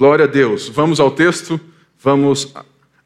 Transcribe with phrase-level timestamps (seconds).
[0.00, 0.66] Glória a Deus.
[0.66, 1.60] Vamos ao texto,
[1.98, 2.54] vamos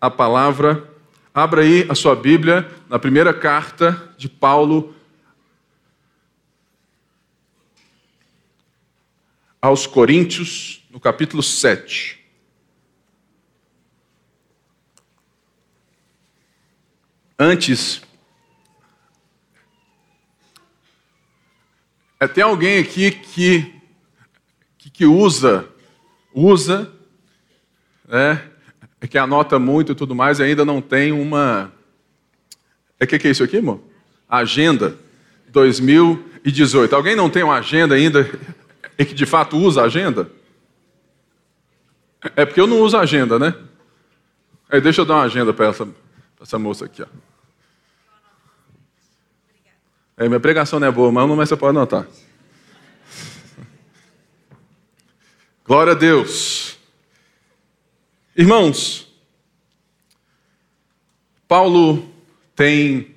[0.01, 0.89] à palavra.
[1.35, 4.95] Abra aí a sua Bíblia na primeira carta de Paulo
[9.61, 12.25] aos Coríntios, no capítulo 7.
[17.37, 18.03] Antes,
[22.21, 23.83] é, tem alguém aqui que,
[24.79, 25.74] que, que usa
[26.35, 26.91] usa,
[28.07, 28.43] né,
[29.01, 31.73] é que anota muito e tudo mais, e ainda não tem uma.
[32.99, 33.81] É que, que é isso aqui, irmão?
[34.29, 34.97] Agenda
[35.49, 36.95] 2018.
[36.95, 38.29] Alguém não tem uma agenda ainda
[38.99, 40.29] e que de fato usa a agenda?
[42.35, 43.55] É porque eu não uso agenda, né?
[44.71, 45.87] Aí deixa eu dar uma agenda para essa,
[46.41, 47.03] essa moça aqui.
[47.03, 47.07] Ó.
[50.17, 52.07] É, minha pregação não é boa, mas você pode anotar.
[55.67, 56.79] Glória a Deus.
[58.37, 59.11] Irmãos,
[61.49, 62.07] Paulo
[62.55, 63.15] tem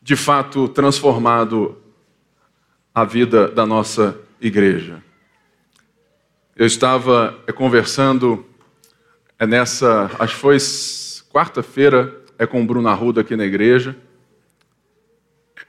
[0.00, 1.76] de fato transformado
[2.94, 5.02] a vida da nossa igreja.
[6.54, 8.46] Eu estava é, conversando
[9.36, 10.58] é nessa, acho que foi
[11.32, 13.96] quarta-feira, é com o Bruno Arruda aqui na igreja.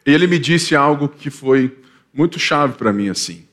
[0.05, 1.75] E ele me disse algo que foi
[2.13, 3.46] muito chave para mim assim.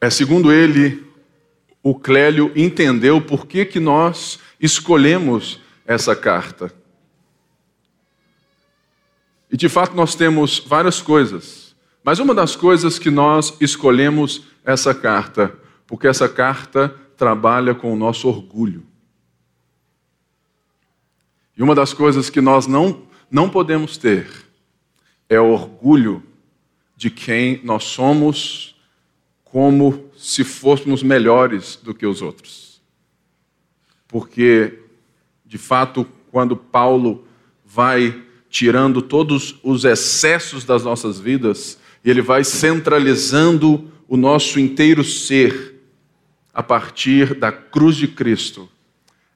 [0.00, 1.04] É, segundo ele,
[1.82, 6.72] o Clélio entendeu por que, que nós escolhemos essa carta.
[9.50, 14.94] E de fato nós temos várias coisas, mas uma das coisas que nós escolhemos essa
[14.94, 15.54] carta,
[15.86, 18.86] porque essa carta trabalha com o nosso orgulho.
[21.56, 24.26] E uma das coisas que nós não, não podemos ter
[25.28, 26.22] é o orgulho
[26.96, 28.79] de quem nós somos
[29.50, 32.80] como se fôssemos melhores do que os outros.
[34.06, 34.78] Porque,
[35.44, 37.24] de fato, quando Paulo
[37.64, 45.80] vai tirando todos os excessos das nossas vidas, ele vai centralizando o nosso inteiro ser
[46.52, 48.68] a partir da cruz de Cristo,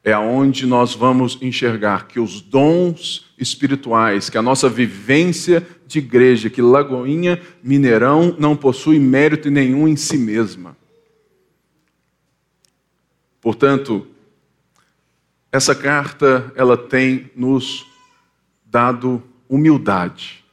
[0.02, 6.48] é aonde nós vamos enxergar que os dons espirituais, que a nossa vivência de igreja,
[6.48, 10.76] que Lagoinha Mineirão não possui mérito nenhum em si mesma.
[13.40, 14.06] Portanto,
[15.52, 17.86] essa carta ela tem nos
[18.64, 20.44] dado humildade,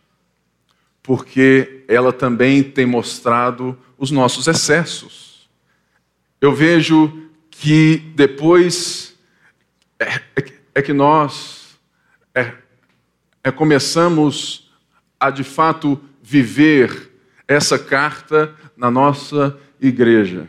[1.02, 5.50] porque ela também tem mostrado os nossos excessos.
[6.40, 9.16] Eu vejo que depois
[10.00, 10.06] é,
[10.36, 11.78] é, é que nós
[12.34, 12.54] é,
[13.44, 14.72] é, começamos
[15.20, 17.12] a de fato viver
[17.48, 20.48] essa carta na nossa igreja.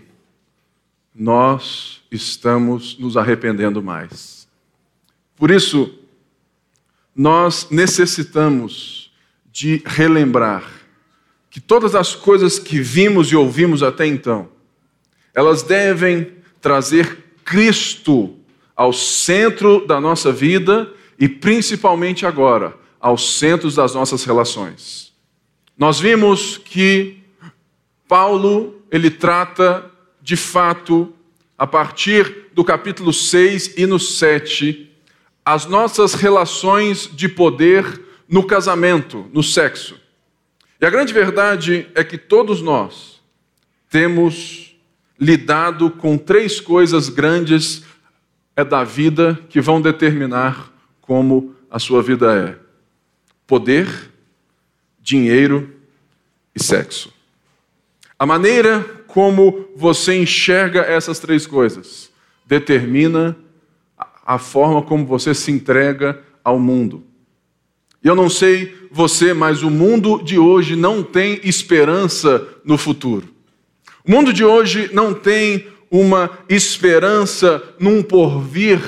[1.14, 4.46] Nós estamos nos arrependendo mais.
[5.36, 5.98] Por isso,
[7.14, 9.12] nós necessitamos
[9.50, 10.64] de relembrar
[11.50, 14.48] que todas as coisas que vimos e ouvimos até então,
[15.34, 18.34] elas devem trazer Cristo
[18.74, 25.12] ao centro da nossa vida e principalmente agora, aos centros das nossas relações.
[25.76, 27.18] Nós vimos que
[28.06, 29.90] Paulo, ele trata
[30.22, 31.12] de fato,
[31.58, 34.90] a partir do capítulo 6 e no 7,
[35.44, 40.00] as nossas relações de poder no casamento, no sexo.
[40.80, 43.20] E a grande verdade é que todos nós
[43.90, 44.76] temos
[45.18, 47.84] lidado com três coisas grandes
[48.54, 52.61] é da vida que vão determinar como a sua vida é:
[53.46, 54.10] poder,
[55.00, 55.70] dinheiro
[56.54, 57.12] e sexo.
[58.18, 62.10] A maneira como você enxerga essas três coisas
[62.46, 63.36] determina
[64.24, 67.04] a forma como você se entrega ao mundo.
[68.02, 73.28] E eu não sei você, mas o mundo de hoje não tem esperança no futuro.
[74.04, 78.80] O mundo de hoje não tem uma esperança num porvir,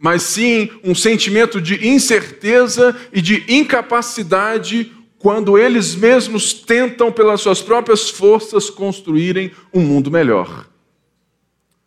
[0.00, 7.60] mas sim um sentimento de incerteza e de incapacidade quando eles mesmos tentam, pelas suas
[7.60, 10.66] próprias forças, construírem um mundo melhor.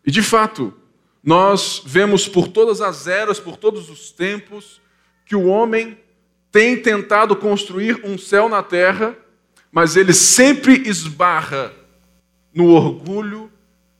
[0.06, 0.72] E de fato,
[1.24, 4.80] nós vemos por todas as eras, por todos os tempos,
[5.26, 5.98] que o homem
[6.52, 9.18] tem tentado construir um céu na terra,
[9.72, 11.74] mas ele sempre esbarra
[12.54, 13.52] no orgulho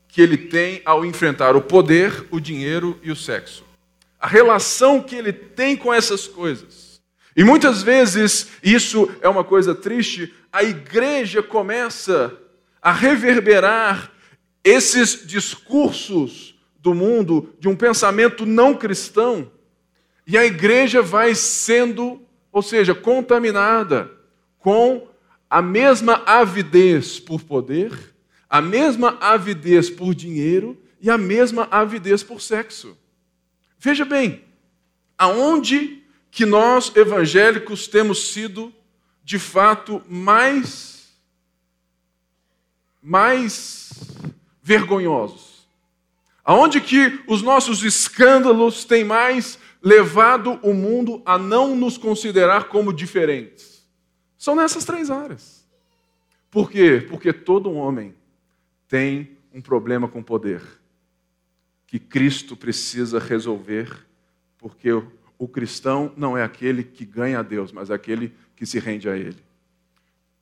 [0.06, 3.73] que ele tem ao enfrentar o poder, o dinheiro e o sexo.
[4.24, 6.98] A relação que ele tem com essas coisas.
[7.36, 12.34] E muitas vezes, isso é uma coisa triste, a igreja começa
[12.80, 14.10] a reverberar
[14.64, 19.52] esses discursos do mundo, de um pensamento não cristão,
[20.26, 24.10] e a igreja vai sendo, ou seja, contaminada
[24.58, 25.06] com
[25.50, 27.92] a mesma avidez por poder,
[28.48, 32.96] a mesma avidez por dinheiro e a mesma avidez por sexo.
[33.84, 34.42] Veja bem,
[35.18, 38.72] aonde que nós evangélicos temos sido
[39.22, 41.12] de fato mais
[43.02, 43.90] mais
[44.62, 45.68] vergonhosos?
[46.42, 52.90] Aonde que os nossos escândalos têm mais levado o mundo a não nos considerar como
[52.90, 53.86] diferentes?
[54.38, 55.68] São nessas três áreas.
[56.50, 57.06] Por quê?
[57.06, 58.14] Porque todo homem
[58.88, 60.62] tem um problema com poder
[61.86, 64.06] que Cristo precisa resolver,
[64.58, 64.90] porque
[65.38, 69.16] o cristão não é aquele que ganha a Deus, mas aquele que se rende a
[69.16, 69.42] Ele.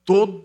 [0.04, 0.44] Todo,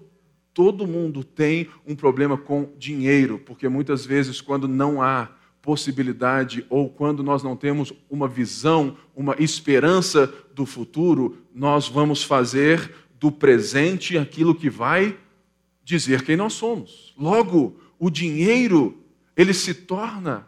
[0.54, 5.30] todo mundo tem um problema com dinheiro, porque muitas vezes, quando não há
[5.62, 12.94] possibilidade ou quando nós não temos uma visão, uma esperança do futuro, nós vamos fazer
[13.20, 15.18] do presente aquilo que vai
[15.84, 17.14] dizer quem nós somos.
[17.18, 18.98] Logo, o dinheiro,
[19.36, 20.48] ele se torna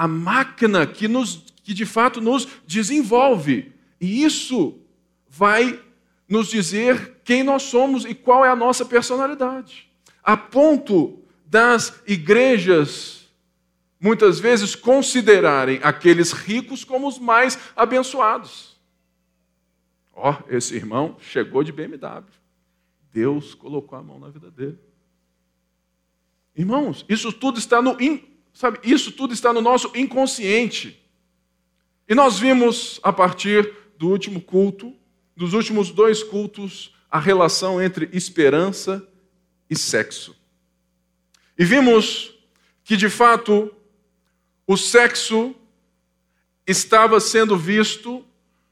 [0.00, 3.70] a máquina que, nos, que de fato nos desenvolve.
[4.00, 4.80] E isso
[5.28, 5.78] vai
[6.26, 9.90] nos dizer quem nós somos e qual é a nossa personalidade.
[10.22, 13.28] A ponto das igrejas,
[14.00, 18.80] muitas vezes, considerarem aqueles ricos como os mais abençoados.
[20.14, 22.24] Ó, oh, esse irmão chegou de BMW.
[23.12, 24.78] Deus colocou a mão na vida dele.
[26.56, 28.00] Irmãos, isso tudo está no
[28.52, 31.00] sabe, isso tudo está no nosso inconsciente.
[32.08, 34.94] E nós vimos a partir do último culto,
[35.36, 39.06] dos últimos dois cultos, a relação entre esperança
[39.68, 40.36] e sexo.
[41.58, 42.34] E vimos
[42.82, 43.72] que de fato
[44.66, 45.54] o sexo
[46.66, 48.24] estava sendo visto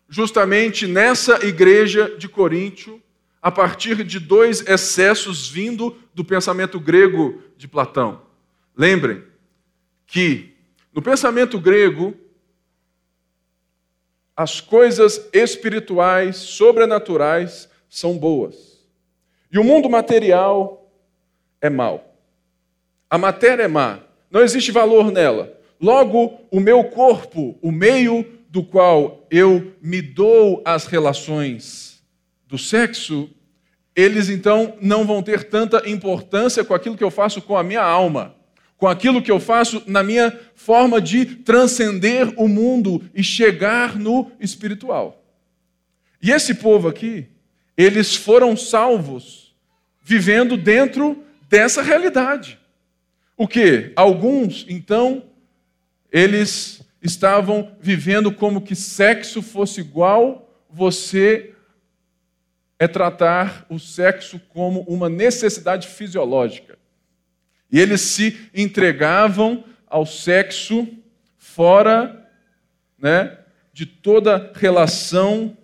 [0.09, 3.03] justamente nessa igreja de Coríntio
[3.41, 8.23] a partir de dois excessos vindo do pensamento grego de Platão.
[8.77, 9.23] Lembrem
[10.09, 10.57] que
[10.93, 12.17] no pensamento grego
[14.35, 18.85] as coisas espirituais, sobrenaturais são boas.
[19.53, 20.91] E o mundo material
[21.61, 22.17] é mau.
[23.11, 24.01] A matéria é má,
[24.31, 25.57] não existe valor nela.
[25.81, 32.03] Logo, o meu corpo, o meio do qual eu me dou as relações
[32.47, 33.31] do sexo,
[33.95, 37.83] eles então não vão ter tanta importância com aquilo que eu faço com a minha
[37.83, 38.38] alma,
[38.79, 44.31] com aquilo que eu faço na minha forma de transcender o mundo e chegar no
[44.41, 45.23] espiritual.
[46.23, 47.27] E esse povo aqui,
[47.77, 49.55] eles foram salvos
[50.01, 52.59] vivendo dentro dessa realidade.
[53.37, 53.93] O que?
[53.95, 55.25] Alguns, então,
[56.11, 61.53] eles estavam vivendo como que sexo fosse igual você
[62.79, 66.68] é tratar o sexo como uma necessidade fisiológica.
[67.71, 70.89] E eles se entregavam ao sexo
[71.37, 72.29] fora
[72.99, 73.39] né,
[73.73, 75.57] de toda relação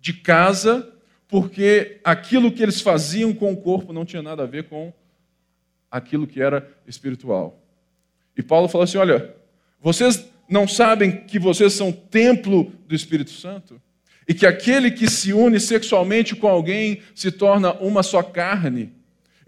[0.00, 0.90] de casa,
[1.26, 4.92] porque aquilo que eles faziam com o corpo não tinha nada a ver com
[5.90, 7.62] aquilo que era espiritual.
[8.36, 9.34] E Paulo falou assim: olha,
[9.80, 13.80] vocês não sabem que vocês são templo do Espírito Santo?
[14.28, 18.92] e que aquele que se une sexualmente com alguém se torna uma só carne.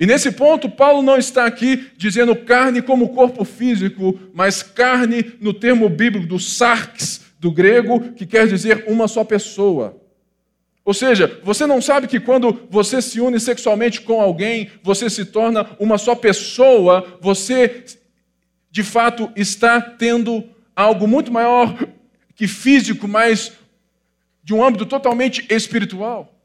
[0.00, 5.52] E nesse ponto, Paulo não está aqui dizendo carne como corpo físico, mas carne no
[5.52, 10.00] termo bíblico do sarx, do grego, que quer dizer uma só pessoa.
[10.86, 15.26] Ou seja, você não sabe que quando você se une sexualmente com alguém, você se
[15.26, 17.84] torna uma só pessoa, você
[18.70, 21.76] de fato está tendo algo muito maior
[22.34, 23.52] que físico, mas
[24.42, 26.39] de um âmbito totalmente espiritual.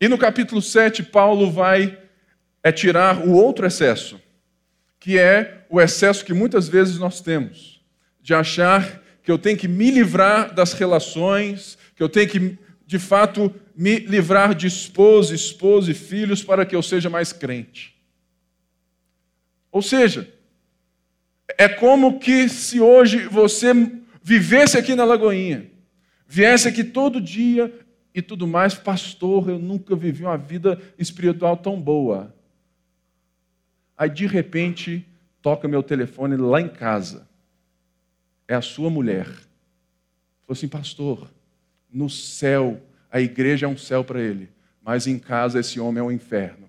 [0.00, 1.98] E no capítulo 7, Paulo vai
[2.62, 4.20] é tirar o outro excesso,
[5.00, 7.80] que é o excesso que muitas vezes nós temos,
[8.20, 12.98] de achar que eu tenho que me livrar das relações, que eu tenho que, de
[12.98, 17.96] fato, me livrar de esposa, esposa e filhos para que eu seja mais crente.
[19.70, 20.32] Ou seja,
[21.56, 23.72] é como que se hoje você
[24.22, 25.70] vivesse aqui na Lagoinha,
[26.26, 27.72] viesse aqui todo dia
[28.18, 32.34] e tudo mais, pastor, eu nunca vivi uma vida espiritual tão boa.
[33.96, 35.06] Aí de repente
[35.40, 37.28] toca meu telefone lá em casa.
[38.48, 39.26] É a sua mulher.
[39.26, 41.30] Falou assim, pastor,
[41.88, 44.48] no céu, a igreja é um céu para ele,
[44.82, 46.68] mas em casa esse homem é um inferno.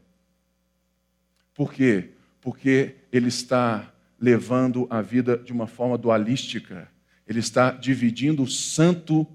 [1.56, 2.12] Por quê?
[2.42, 6.88] Porque ele está levando a vida de uma forma dualística.
[7.28, 9.26] Ele está dividindo o santo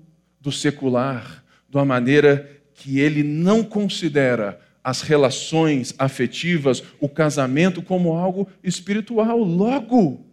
[0.41, 1.44] do secular
[1.75, 9.39] de uma maneira que ele não considera as relações afetivas, o casamento como algo espiritual.
[9.39, 10.25] Logo,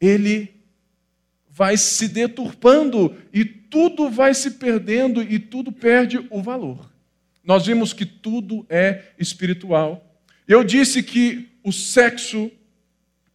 [0.00, 0.50] ele
[1.46, 6.90] vai se deturpando e tudo vai se perdendo e tudo perde o valor.
[7.44, 10.02] Nós vimos que tudo é espiritual.
[10.48, 12.50] Eu disse que o sexo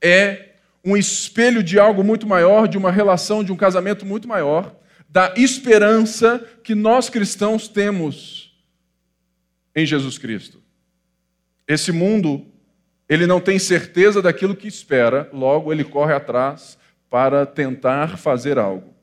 [0.01, 0.53] é
[0.83, 4.75] um espelho de algo muito maior, de uma relação, de um casamento muito maior,
[5.09, 8.55] da esperança que nós cristãos temos
[9.75, 10.61] em Jesus Cristo.
[11.67, 12.45] Esse mundo,
[13.07, 16.77] ele não tem certeza daquilo que espera, logo ele corre atrás
[17.09, 18.93] para tentar fazer algo.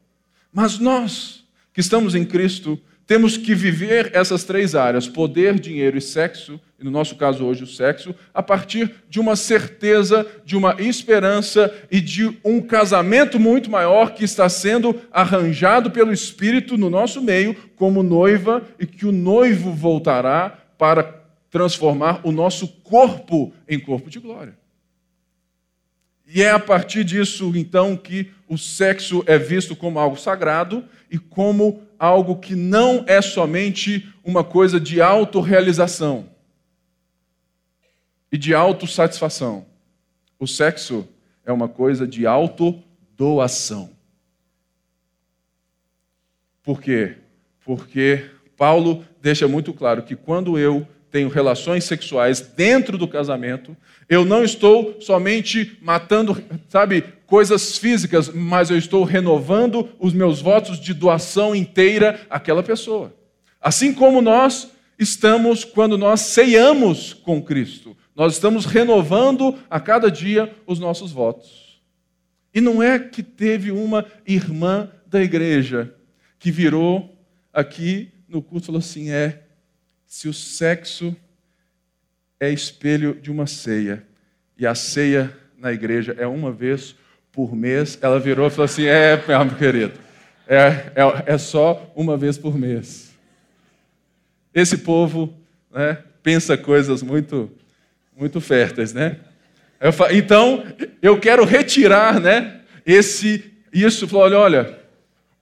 [0.53, 6.01] Mas nós, que estamos em Cristo, temos que viver essas três áreas: poder, dinheiro e
[6.01, 10.77] sexo, e no nosso caso hoje o sexo, a partir de uma certeza, de uma
[10.79, 17.21] esperança e de um casamento muito maior que está sendo arranjado pelo Espírito no nosso
[17.21, 24.11] meio, como noiva, e que o noivo voltará para transformar o nosso corpo em corpo
[24.11, 24.57] de glória.
[26.27, 31.19] E é a partir disso, então, que o sexo é visto como algo sagrado e
[31.19, 36.29] como algo que não é somente uma coisa de autorrealização
[38.31, 39.65] e de autossatisfação.
[40.39, 41.09] O sexo
[41.47, 43.91] é uma coisa de autodoação.
[46.63, 47.17] Por quê?
[47.65, 53.77] Porque Paulo deixa muito claro que quando eu tenho relações sexuais dentro do casamento,
[54.09, 60.77] eu não estou somente matando, sabe, coisas físicas, mas eu estou renovando os meus votos
[60.81, 63.15] de doação inteira àquela pessoa.
[63.61, 70.53] Assim como nós estamos quando nós ceiamos com Cristo, nós estamos renovando a cada dia
[70.67, 71.81] os nossos votos.
[72.53, 75.95] E não é que teve uma irmã da igreja
[76.41, 77.17] que virou
[77.53, 79.44] aqui no culto e falou assim: é,
[80.15, 81.15] se o sexo
[82.39, 84.07] é espelho de uma ceia
[84.57, 86.95] e a ceia na igreja é uma vez
[87.33, 89.95] por mês, ela virou e falou assim: É, meu querido,
[90.47, 93.13] é, é, é só uma vez por mês.
[94.55, 95.35] Esse povo
[95.69, 97.51] né, pensa coisas muito,
[98.17, 99.19] muito férteis, né?
[99.81, 100.65] Eu falo, então,
[101.03, 104.07] eu quero retirar né, esse, isso.
[104.07, 104.79] Falou, olha, olha,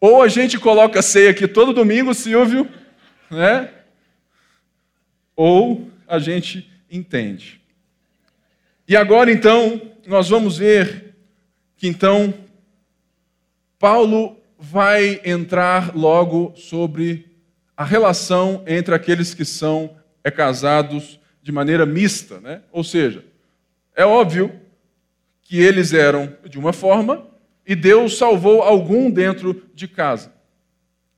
[0.00, 2.66] ou a gente coloca ceia aqui todo domingo, Silvio,
[3.30, 3.68] né?
[5.36, 7.60] Ou a gente entende.
[8.86, 11.14] E agora então, nós vamos ver
[11.76, 12.34] que então
[13.78, 17.26] Paulo vai entrar logo sobre
[17.76, 22.62] a relação entre aqueles que são é, casados de maneira mista, né?
[22.70, 23.24] Ou seja,
[23.96, 24.52] é óbvio
[25.42, 27.26] que eles eram de uma forma
[27.66, 30.32] e Deus salvou algum dentro de casa.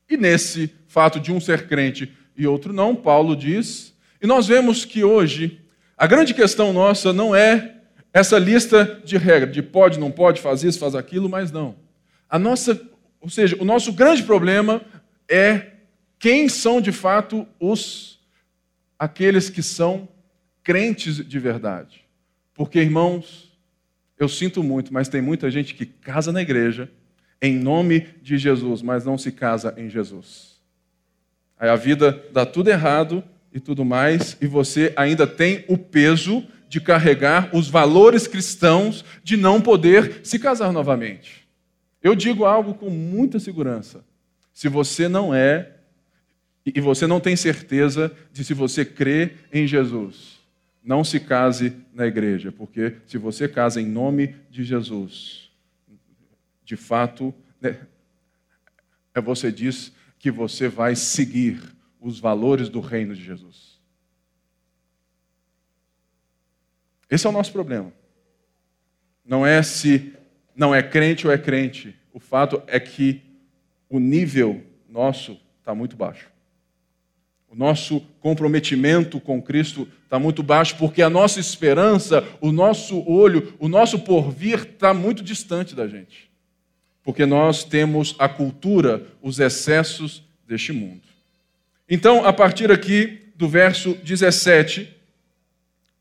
[0.09, 3.94] E nesse fato de um ser crente e outro não, Paulo diz
[4.25, 5.61] e nós vemos que hoje
[5.95, 7.75] a grande questão nossa não é
[8.11, 11.75] essa lista de regras, de pode, não pode, faz isso, faz aquilo, mas não.
[12.27, 12.81] A nossa,
[13.21, 14.81] ou seja, o nosso grande problema
[15.29, 15.73] é
[16.17, 18.19] quem são de fato os
[18.97, 20.09] aqueles que são
[20.63, 22.03] crentes de verdade.
[22.55, 23.55] Porque, irmãos,
[24.17, 26.89] eu sinto muito, mas tem muita gente que casa na igreja
[27.39, 30.59] em nome de Jesus, mas não se casa em Jesus.
[31.59, 33.23] Aí a vida dá tudo errado
[33.55, 39.37] e tudo mais, e você ainda tem o peso de carregar os valores cristãos de
[39.37, 41.47] não poder se casar novamente.
[42.03, 44.03] Eu digo algo com muita segurança.
[44.53, 45.71] Se você não é,
[46.65, 50.37] e você não tem certeza de se você crê em Jesus,
[50.83, 55.49] não se case na igreja, porque se você casa em nome de Jesus,
[56.65, 57.77] de fato, né,
[59.13, 61.74] é você diz que você vai seguir
[62.05, 63.79] os valores do reino de Jesus.
[67.09, 67.91] Esse é o nosso problema.
[69.25, 70.13] Não é se
[70.55, 71.95] não é crente ou é crente.
[72.13, 73.23] O fato é que
[73.89, 76.29] o nível nosso está muito baixo.
[77.49, 83.55] O nosso comprometimento com Cristo está muito baixo, porque a nossa esperança, o nosso olho,
[83.57, 86.29] o nosso porvir está muito distante da gente.
[87.01, 91.14] Porque nós temos a cultura, os excessos deste mundo.
[91.89, 94.95] Então, a partir aqui do verso 17,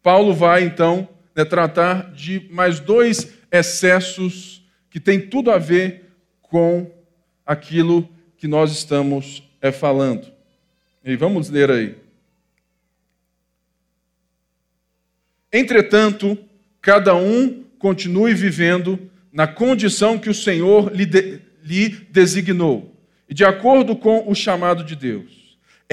[0.03, 6.11] Paulo vai então né, tratar de mais dois excessos que têm tudo a ver
[6.43, 6.91] com
[7.45, 10.33] aquilo que nós estamos é, falando.
[11.05, 11.97] E vamos ler aí.
[15.53, 16.39] Entretanto,
[16.81, 22.97] cada um continue vivendo na condição que o Senhor lhe, de, lhe designou,
[23.29, 25.44] e de acordo com o chamado de Deus.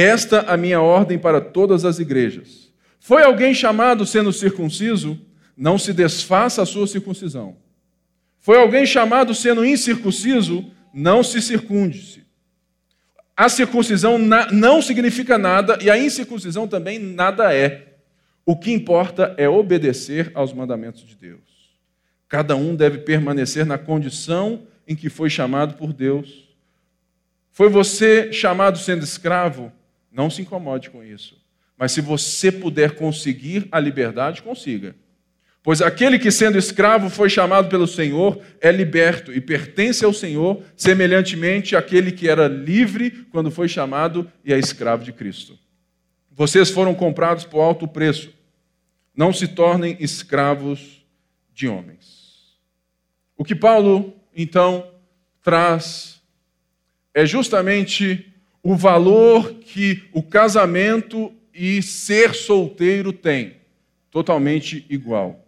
[0.02, 2.74] Esta a minha ordem para todas as igrejas.
[3.00, 5.20] Foi alguém chamado sendo circunciso?
[5.56, 7.56] Não se desfaça a sua circuncisão.
[8.40, 10.66] Foi alguém chamado sendo incircunciso?
[10.92, 12.24] Não se circunde-se.
[13.38, 14.18] A circuncisão
[14.52, 17.98] não significa nada e a incircuncisão também nada é.
[18.44, 21.42] O que importa é obedecer aos mandamentos de Deus.
[22.28, 26.50] Cada um deve permanecer na condição em que foi chamado por Deus.
[27.52, 29.72] Foi você chamado sendo escravo?
[30.12, 31.40] Não se incomode com isso.
[31.78, 34.96] Mas se você puder conseguir a liberdade, consiga.
[35.64, 40.64] Pois aquele que, sendo escravo, foi chamado pelo Senhor, é liberto e pertence ao Senhor,
[40.76, 45.58] semelhantemente àquele que era livre quando foi chamado e é escravo de Cristo.
[46.32, 48.34] Vocês foram comprados por alto preço.
[49.16, 51.06] Não se tornem escravos
[51.54, 52.58] de homens.
[53.38, 54.90] O que Paulo, então,
[55.44, 56.22] traz
[57.14, 58.31] é justamente
[58.64, 63.58] o valor que o casamento e ser solteiro têm,
[64.10, 65.46] totalmente igual.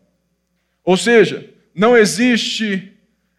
[0.83, 2.93] Ou seja, não existe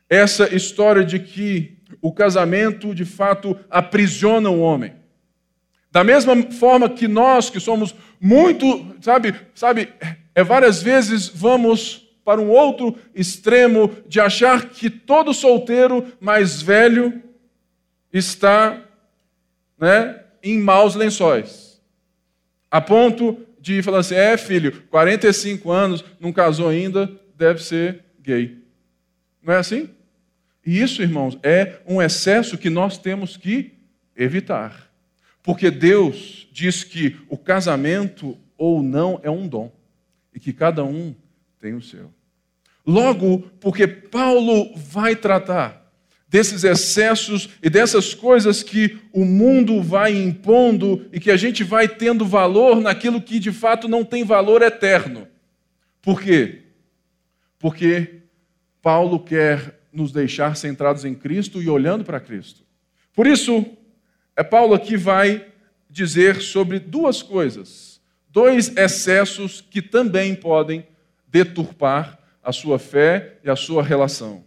[0.09, 4.93] essa história de que o casamento de fato aprisiona o homem.
[5.91, 9.89] Da mesma forma que nós, que somos muito, sabe, sabe,
[10.35, 17.23] é várias vezes vamos para um outro extremo de achar que todo solteiro mais velho
[18.13, 18.83] está,
[19.85, 21.79] né, em maus lençóis.
[22.71, 28.59] A ponto de falar assim: "É, filho, 45 anos, não casou ainda, deve ser gay.
[29.43, 29.91] Não é assim?
[30.65, 33.75] E isso, irmãos, é um excesso que nós temos que
[34.17, 34.91] evitar.
[35.43, 39.71] Porque Deus diz que o casamento ou não é um dom
[40.33, 41.15] e que cada um
[41.61, 42.11] tem o seu.
[42.87, 45.84] Logo, porque Paulo vai tratar
[46.35, 51.87] desses excessos e dessas coisas que o mundo vai impondo e que a gente vai
[51.87, 55.29] tendo valor naquilo que de fato não tem valor eterno.
[56.03, 56.65] Por quê?
[57.65, 58.21] porque
[58.83, 62.61] Paulo quer nos deixar centrados em Cristo e olhando para Cristo.
[63.15, 63.65] Por isso,
[64.37, 65.47] é Paulo aqui vai
[65.89, 70.87] dizer sobre duas coisas, dois excessos que também podem
[71.27, 74.45] deturpar a sua fé e a sua relação.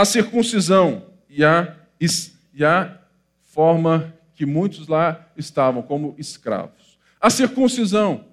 [0.00, 2.98] A circuncisão e a, e a
[3.52, 6.98] forma que muitos lá estavam como escravos.
[7.20, 8.24] A circuncisão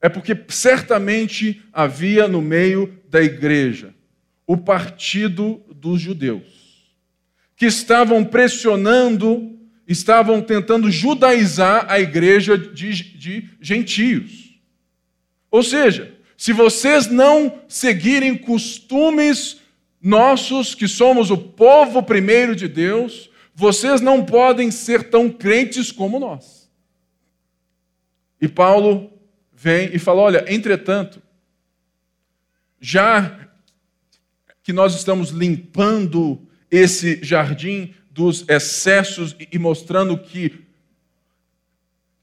[0.00, 3.94] é porque certamente havia no meio da igreja
[4.48, 6.90] o partido dos judeus,
[7.54, 14.58] que estavam pressionando, estavam tentando judaizar a igreja de, de gentios.
[15.52, 19.64] Ou seja, se vocês não seguirem costumes
[20.06, 26.20] nossos, que somos o povo primeiro de Deus, vocês não podem ser tão crentes como
[26.20, 26.70] nós.
[28.40, 29.12] E Paulo
[29.52, 31.20] vem e fala: olha, entretanto,
[32.80, 33.48] já
[34.62, 36.40] que nós estamos limpando
[36.70, 40.64] esse jardim dos excessos e mostrando que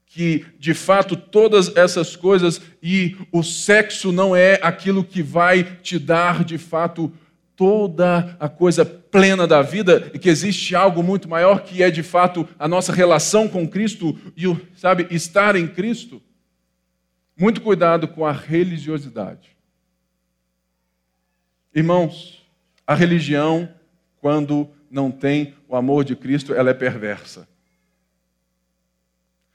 [0.06, 5.98] que de fato todas essas coisas e o sexo não é aquilo que vai te
[5.98, 7.12] dar de fato
[7.56, 12.02] toda a coisa plena da vida e que existe algo muito maior que é de
[12.02, 16.20] fato a nossa relação com Cristo e o, sabe, estar em Cristo.
[17.36, 19.56] Muito cuidado com a religiosidade.
[21.74, 22.44] Irmãos,
[22.86, 23.68] a religião,
[24.20, 27.48] quando não tem o amor de Cristo, ela é perversa.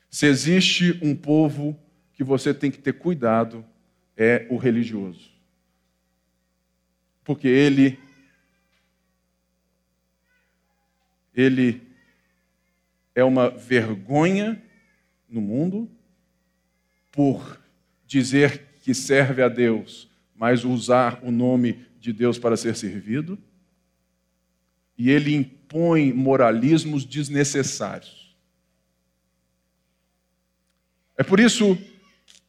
[0.10, 1.80] Se existe um povo
[2.14, 3.64] que você tem que ter cuidado,
[4.18, 5.39] é o religioso.
[7.30, 8.00] Porque ele
[11.32, 11.80] ele
[13.14, 14.60] é uma vergonha
[15.30, 15.88] no mundo
[17.12, 17.62] por
[18.08, 23.38] dizer que serve a Deus, mas usar o nome de Deus para ser servido.
[24.98, 28.36] E ele impõe moralismos desnecessários.
[31.16, 31.78] É por isso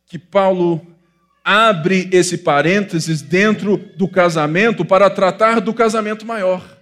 [0.06, 0.89] que Paulo
[1.44, 6.78] abre esse parênteses dentro do casamento para tratar do casamento maior.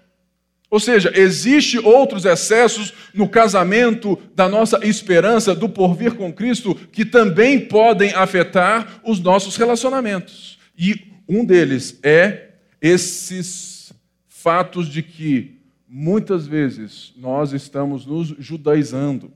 [0.70, 7.06] Ou seja, existe outros excessos no casamento da nossa esperança do porvir com Cristo que
[7.06, 10.58] também podem afetar os nossos relacionamentos.
[10.76, 12.48] E um deles é
[12.82, 13.92] esses
[14.28, 19.32] fatos de que muitas vezes nós estamos nos judaizando,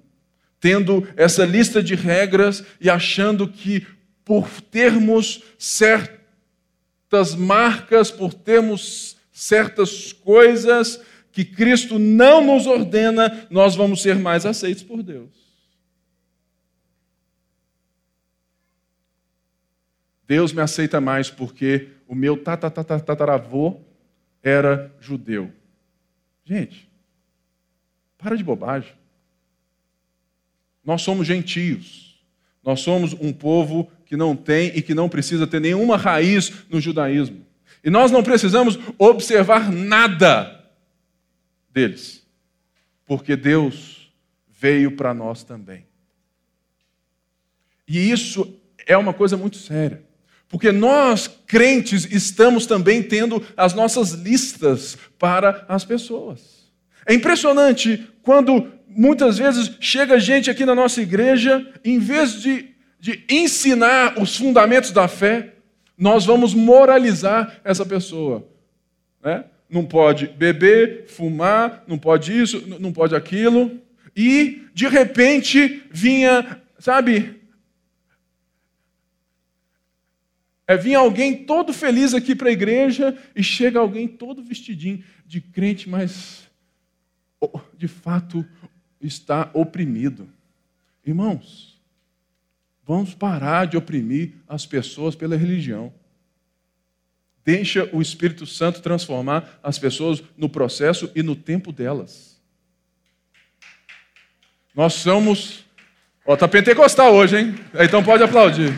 [0.60, 3.86] tendo essa lista de regras e achando que
[4.24, 11.00] por termos certas marcas, por termos certas coisas
[11.32, 15.42] que Cristo não nos ordena, nós vamos ser mais aceitos por Deus.
[20.26, 23.80] Deus me aceita mais porque o meu tataravô
[24.42, 25.52] era judeu.
[26.44, 26.88] Gente,
[28.18, 28.92] para de bobagem.
[30.84, 32.22] Nós somos gentios.
[32.62, 36.78] Nós somos um povo que não tem e que não precisa ter nenhuma raiz no
[36.78, 37.46] judaísmo.
[37.82, 40.70] E nós não precisamos observar nada
[41.70, 42.22] deles,
[43.06, 44.12] porque Deus
[44.50, 45.86] veio para nós também.
[47.88, 48.54] E isso
[48.86, 50.04] é uma coisa muito séria.
[50.46, 56.70] Porque nós, crentes, estamos também tendo as nossas listas para as pessoas.
[57.06, 62.71] É impressionante quando muitas vezes chega gente aqui na nossa igreja, em vez de,
[63.02, 65.54] de ensinar os fundamentos da fé,
[65.98, 68.48] nós vamos moralizar essa pessoa.
[69.20, 69.44] Né?
[69.68, 73.76] Não pode beber, fumar, não pode isso, não pode aquilo.
[74.14, 77.42] E, de repente, vinha, sabe,
[80.64, 85.40] É vir alguém todo feliz aqui para a igreja e chega alguém todo vestidinho de
[85.40, 86.48] crente, mas
[87.76, 88.46] de fato
[89.00, 90.30] está oprimido.
[91.04, 91.71] Irmãos,
[92.94, 95.90] vamos parar de oprimir as pessoas pela religião.
[97.42, 102.38] Deixa o Espírito Santo transformar as pessoas no processo e no tempo delas.
[104.74, 105.64] Nós somos.
[106.26, 107.54] Ó, tá pentecostal hoje, hein?
[107.80, 108.72] Então pode aplaudir.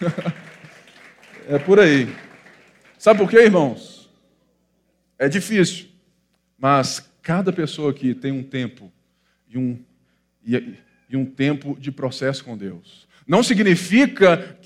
[1.48, 2.12] É por aí.
[2.98, 4.10] Sabe por quê, irmãos?
[5.16, 5.86] É difícil,
[6.58, 8.92] mas cada pessoa aqui tem um tempo
[9.48, 9.78] e um,
[10.44, 10.74] e,
[11.08, 13.06] e um tempo de processo com Deus.
[13.26, 14.56] Não significa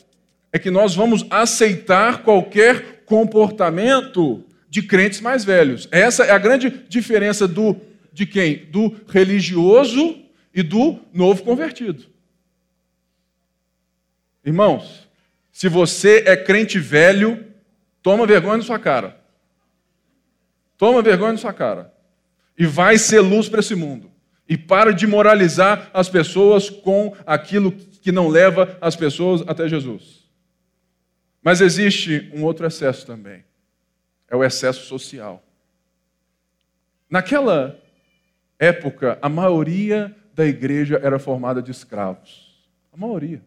[0.52, 5.88] é que nós vamos aceitar qualquer comportamento de crentes mais velhos.
[5.90, 7.80] Essa é a grande diferença do
[8.12, 8.66] de quem?
[8.66, 10.18] Do religioso
[10.52, 12.06] e do novo convertido.
[14.44, 15.08] Irmãos,
[15.52, 17.44] se você é crente velho,
[18.02, 19.20] toma vergonha na sua cara.
[20.76, 21.94] Toma vergonha na sua cara.
[22.58, 24.09] E vai ser luz para esse mundo.
[24.50, 30.28] E para de moralizar as pessoas com aquilo que não leva as pessoas até Jesus.
[31.40, 33.44] Mas existe um outro excesso também.
[34.28, 35.40] É o excesso social.
[37.08, 37.78] Naquela
[38.58, 42.60] época, a maioria da igreja era formada de escravos.
[42.92, 43.40] A maioria.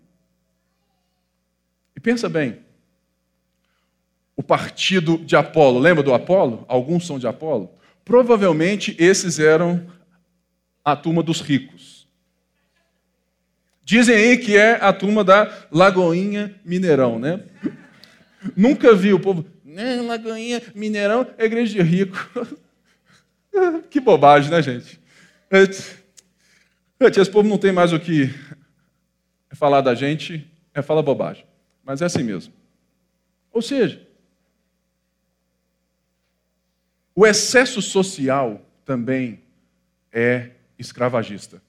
[1.93, 2.59] E pensa bem,
[4.37, 6.63] o partido de Apolo, lembra do Apolo?
[6.65, 7.69] Alguns são de Apolo?
[8.05, 9.85] Provavelmente esses eram
[10.83, 12.07] a turma dos ricos.
[13.83, 17.43] Dizem aí que é a turma da Lagoinha Mineirão, né?
[18.55, 22.17] Nunca vi o povo, né, Lagoinha Mineirão é igreja de rico.
[23.89, 24.99] que bobagem, né, gente?
[26.99, 28.33] Esse povo não tem mais o que
[29.51, 31.45] falar da gente, é falar bobagem.
[31.83, 32.53] Mas é assim mesmo.
[33.51, 34.07] Ou seja,
[37.15, 39.41] o excesso social também
[40.11, 40.51] é
[40.83, 41.61] escravagista.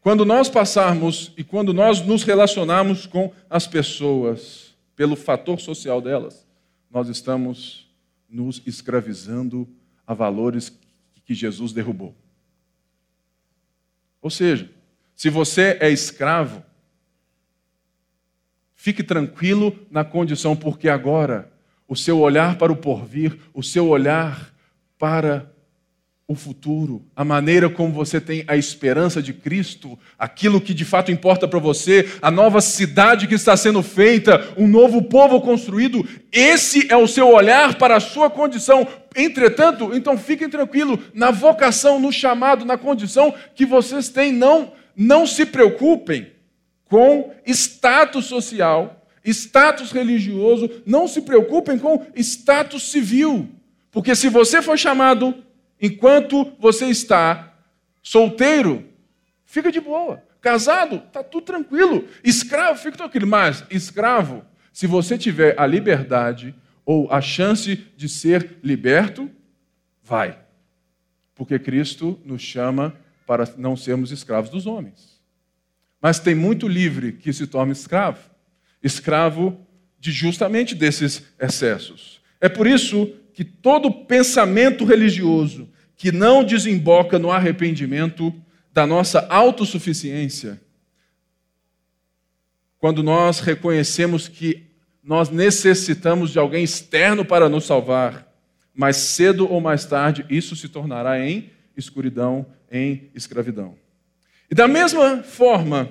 [0.00, 6.46] Quando nós passarmos e quando nós nos relacionarmos com as pessoas pelo fator social delas,
[6.90, 7.90] nós estamos
[8.28, 9.68] nos escravizando
[10.06, 10.72] a valores
[11.24, 12.14] que Jesus derrubou.
[14.22, 14.70] Ou seja,
[15.14, 16.62] se você é escravo,
[18.86, 21.50] Fique tranquilo na condição, porque agora
[21.88, 24.54] o seu olhar para o porvir, o seu olhar
[24.96, 25.52] para
[26.28, 31.12] o futuro, a maneira como você tem a esperança de Cristo, aquilo que de fato
[31.12, 36.90] importa para você, a nova cidade que está sendo feita, um novo povo construído, esse
[36.90, 38.88] é o seu olhar para a sua condição.
[39.14, 45.26] Entretanto, então fiquem tranquilos na vocação, no chamado, na condição que vocês têm, não não
[45.26, 46.32] se preocupem
[46.88, 53.48] com status social, status religioso, não se preocupem com status civil.
[53.90, 55.34] Porque se você for chamado
[55.80, 57.54] enquanto você está
[58.02, 58.88] solteiro,
[59.44, 60.22] fica de boa.
[60.40, 62.06] Casado, está tudo tranquilo.
[62.22, 63.26] Escravo, fica tranquilo.
[63.26, 69.30] Mas, escravo, se você tiver a liberdade ou a chance de ser liberto,
[70.02, 70.38] vai.
[71.34, 72.94] Porque Cristo nos chama
[73.26, 75.20] para não sermos escravos dos homens.
[76.00, 78.36] Mas tem muito livre que se torna escravo
[78.82, 79.66] escravo
[79.98, 82.20] de justamente desses excessos.
[82.40, 88.34] É por isso que todo pensamento religioso que não desemboca no arrependimento
[88.72, 90.58] da nossa autossuficiência,
[92.78, 94.64] quando nós reconhecemos que
[95.04, 98.26] nós necessitamos de alguém externo para nos salvar,
[98.74, 103.76] mas cedo ou mais tarde isso se tornará em escuridão, em escravidão.
[104.50, 105.90] E da mesma forma,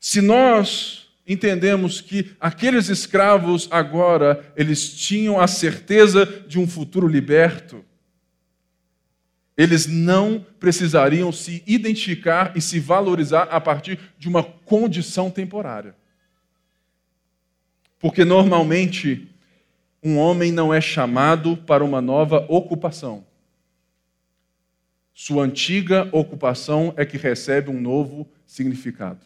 [0.00, 7.84] se nós entendemos que aqueles escravos agora eles tinham a certeza de um futuro liberto,
[9.56, 15.94] eles não precisariam se identificar e se valorizar a partir de uma condição temporária.
[18.00, 19.28] Porque normalmente
[20.02, 23.24] um homem não é chamado para uma nova ocupação.
[25.14, 29.20] Sua antiga ocupação é que recebe um novo significado.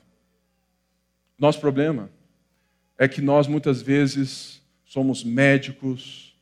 [1.38, 2.11] Nosso problema
[2.98, 6.35] é que nós muitas vezes somos médicos,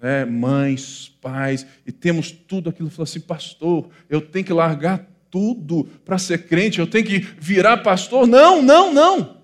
[0.00, 2.90] né, mães, pais, e temos tudo aquilo.
[2.90, 7.78] Falou assim, pastor, eu tenho que largar tudo para ser crente, eu tenho que virar
[7.78, 8.26] pastor.
[8.26, 9.36] Não, não, não.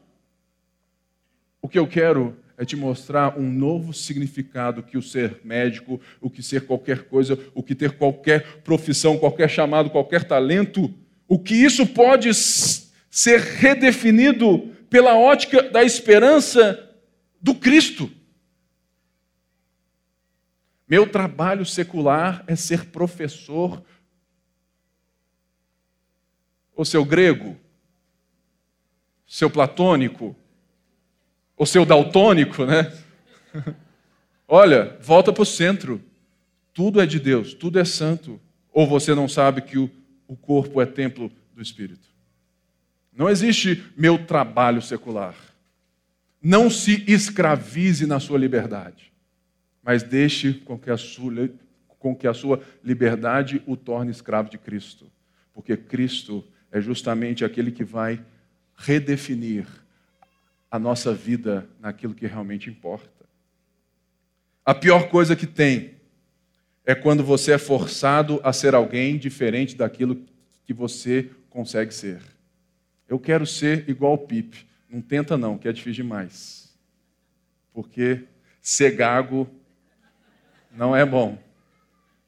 [1.60, 6.30] O que eu quero é te mostrar um novo significado que o ser médico, o
[6.30, 10.92] que ser qualquer coisa, o que ter qualquer profissão, qualquer chamado, qualquer talento,
[11.26, 16.94] o que isso pode ser redefinido pela ótica da esperança
[17.40, 18.10] do Cristo.
[20.86, 23.82] Meu trabalho secular é ser professor.
[26.76, 27.56] Ou seu grego?
[29.26, 30.36] Seu platônico?
[31.56, 32.94] Ou seu daltônico, né?
[34.46, 36.04] Olha, volta para o centro.
[36.74, 38.38] Tudo é de Deus, tudo é santo.
[38.70, 39.90] Ou você não sabe que o,
[40.28, 42.11] o corpo é templo do Espírito?
[43.14, 45.34] Não existe meu trabalho secular.
[46.42, 49.12] Não se escravize na sua liberdade
[49.82, 51.50] mas deixe com que a sua,
[51.98, 55.10] com que a sua liberdade o torne escravo de Cristo,
[55.52, 58.24] porque Cristo é justamente aquele que vai
[58.76, 59.66] redefinir
[60.70, 63.10] a nossa vida naquilo que realmente importa.
[64.64, 65.96] A pior coisa que tem
[66.84, 70.24] é quando você é forçado a ser alguém diferente daquilo
[70.64, 72.22] que você consegue ser.
[73.12, 74.66] Eu quero ser igual ao Pipe.
[74.88, 76.74] Não tenta não, que é difícil demais.
[77.70, 78.24] Porque
[78.58, 79.46] ser gago
[80.74, 81.36] não é bom.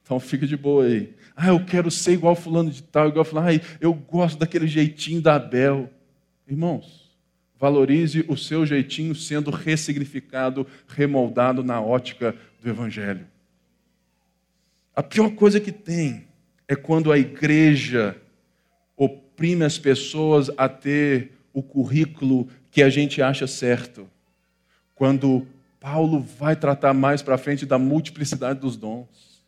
[0.02, 1.14] Então fica de boa aí.
[1.34, 3.48] Ah, eu quero ser igual fulano de tal, igual fulano.
[3.48, 5.88] Ah, eu gosto daquele jeitinho da Abel.
[6.46, 7.16] Irmãos,
[7.58, 13.26] valorize o seu jeitinho sendo ressignificado, remoldado na ótica do Evangelho.
[14.94, 16.28] A pior coisa que tem
[16.68, 18.20] é quando a igreja
[19.34, 24.08] oprime as pessoas a ter o currículo que a gente acha certo.
[24.94, 25.44] Quando
[25.80, 29.44] Paulo vai tratar mais para frente da multiplicidade dos dons.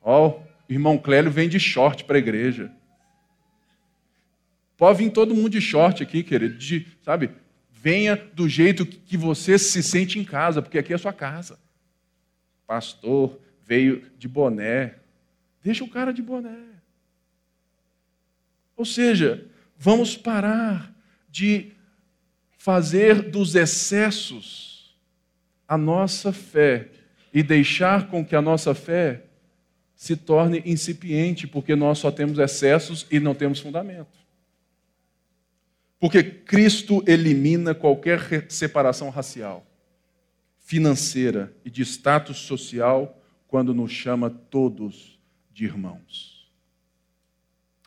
[0.00, 2.72] Ó, oh, irmão Clélio vem de short para a igreja.
[4.78, 7.30] Pode vir todo mundo de short aqui, querido, de, sabe?
[7.70, 11.58] Venha do jeito que você se sente em casa, porque aqui é a sua casa.
[12.66, 14.94] Pastor veio de boné.
[15.62, 16.71] Deixa o cara de boné.
[18.76, 20.94] Ou seja, vamos parar
[21.28, 21.72] de
[22.56, 24.94] fazer dos excessos
[25.66, 26.90] a nossa fé
[27.32, 29.24] e deixar com que a nossa fé
[29.94, 34.18] se torne incipiente, porque nós só temos excessos e não temos fundamento.
[35.98, 39.64] Porque Cristo elimina qualquer separação racial,
[40.58, 45.18] financeira e de status social quando nos chama todos
[45.52, 46.41] de irmãos.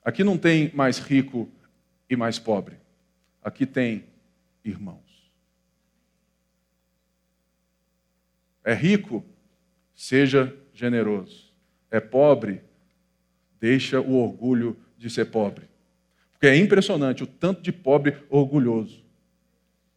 [0.06, 1.50] Aqui não tem mais rico
[2.08, 2.78] e mais pobre.
[3.44, 4.06] Aqui tem
[4.64, 5.02] irmão.
[8.64, 9.26] É rico,
[9.96, 11.52] seja generoso.
[11.90, 12.62] É pobre,
[13.60, 15.68] deixa o orgulho de ser pobre.
[16.32, 19.04] Porque é impressionante o tanto de pobre orgulhoso.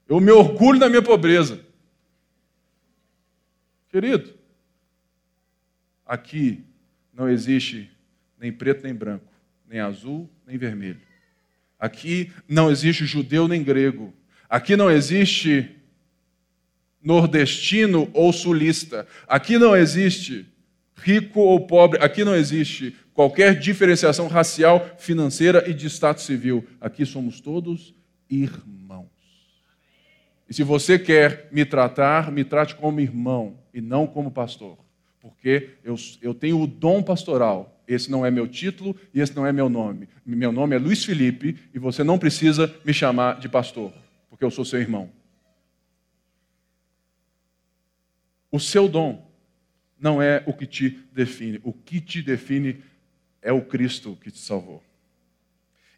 [0.08, 1.62] Eu me orgulho da minha pobreza.
[3.90, 4.34] Querido,
[6.06, 6.64] aqui
[7.12, 7.90] não existe
[8.38, 9.26] nem preto nem branco,
[9.68, 11.00] nem azul nem vermelho.
[11.78, 14.12] Aqui não existe judeu nem grego.
[14.48, 15.76] Aqui não existe
[17.02, 19.06] nordestino ou sulista.
[19.26, 20.46] Aqui não existe
[20.96, 26.66] rico ou pobre, aqui não existe qualquer diferenciação racial, financeira e de status civil.
[26.80, 27.94] Aqui somos todos
[28.28, 29.06] irmãos.
[30.48, 34.78] E se você quer me tratar, me trate como irmão e não como pastor.
[35.20, 37.77] Porque eu, eu tenho o dom pastoral.
[37.88, 40.10] Esse não é meu título e esse não é meu nome.
[40.26, 43.90] Meu nome é Luiz Felipe e você não precisa me chamar de pastor,
[44.28, 45.10] porque eu sou seu irmão.
[48.52, 49.26] O seu dom
[49.98, 51.60] não é o que te define.
[51.64, 52.82] O que te define
[53.40, 54.82] é o Cristo que te salvou.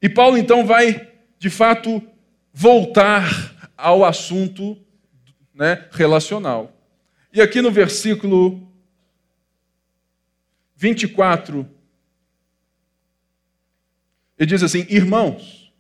[0.01, 2.01] E Paulo então vai, de fato,
[2.53, 4.79] voltar ao assunto
[5.53, 6.73] né, relacional.
[7.33, 8.69] E aqui no versículo
[10.77, 11.69] 24,
[14.41, 15.71] ele diz assim: Irmãos,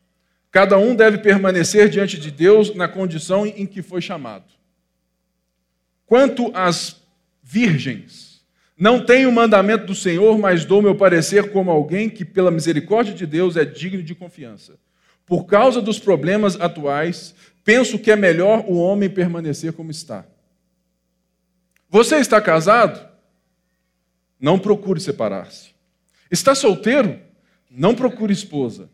[0.51, 4.45] cada um deve permanecer diante de Deus na condição em que foi chamado.
[6.05, 7.01] Quanto às
[7.43, 8.45] virgens,
[8.77, 13.15] não tenho o mandamento do Senhor, mas dou meu parecer como alguém que, pela misericórdia
[13.15, 14.79] de Deus, é digno de confiança.
[15.25, 20.27] Por causa dos problemas atuais, penso que é melhor o homem permanecer como está.
[21.89, 23.09] Você está casado?
[24.39, 25.71] Não procure separar-se.
[26.31, 27.30] Está solteiro?
[27.71, 28.91] Não procure esposa.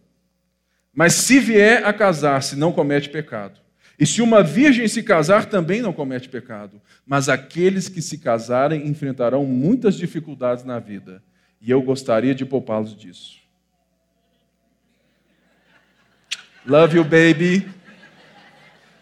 [0.92, 3.60] Mas se vier a casar-se, não comete pecado.
[3.98, 6.80] E se uma virgem se casar, também não comete pecado.
[7.06, 11.22] Mas aqueles que se casarem enfrentarão muitas dificuldades na vida.
[11.60, 13.38] E eu gostaria de poupá-los disso.
[16.66, 17.66] Love you, baby.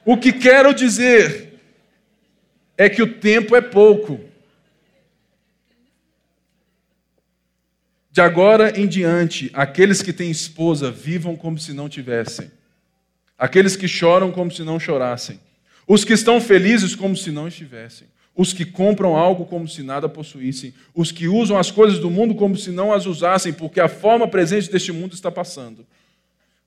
[0.05, 1.61] O que quero dizer
[2.77, 4.21] é que o tempo é pouco.
[8.15, 12.49] De agora em diante, aqueles que têm esposa vivam como se não tivessem.
[13.37, 15.41] Aqueles que choram como se não chorassem.
[15.85, 18.07] Os que estão felizes como se não estivessem.
[18.33, 20.73] Os que compram algo como se nada possuíssem.
[20.95, 24.29] Os que usam as coisas do mundo como se não as usassem, porque a forma
[24.29, 25.85] presente deste mundo está passando.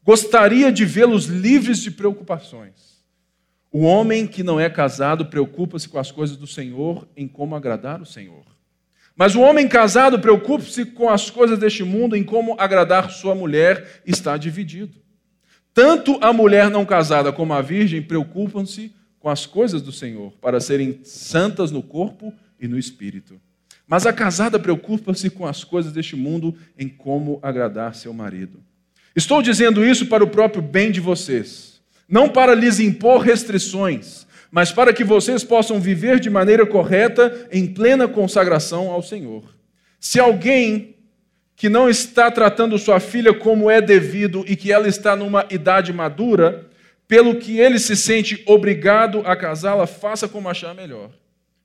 [0.04, 3.02] Gostaria de vê-los livres de preocupações.
[3.72, 8.02] O homem que não é casado preocupa-se com as coisas do Senhor, em como agradar
[8.02, 8.57] o Senhor.
[9.18, 14.02] Mas o homem casado preocupa-se com as coisas deste mundo, em como agradar sua mulher,
[14.06, 14.94] está dividido.
[15.74, 20.60] Tanto a mulher não casada como a virgem preocupam-se com as coisas do Senhor, para
[20.60, 23.42] serem santas no corpo e no espírito.
[23.88, 28.60] Mas a casada preocupa-se com as coisas deste mundo, em como agradar seu marido.
[29.16, 31.78] Estou dizendo isso para o próprio bem de vocês
[32.08, 37.68] não para lhes impor restrições, mas para que vocês possam viver de maneira correta em
[37.68, 39.44] plena consagração ao Senhor.
[40.00, 40.96] Se alguém
[41.56, 45.92] que não está tratando sua filha como é devido e que ela está numa idade
[45.92, 46.70] madura,
[47.08, 51.10] pelo que ele se sente obrigado a casá-la, faça como achar melhor.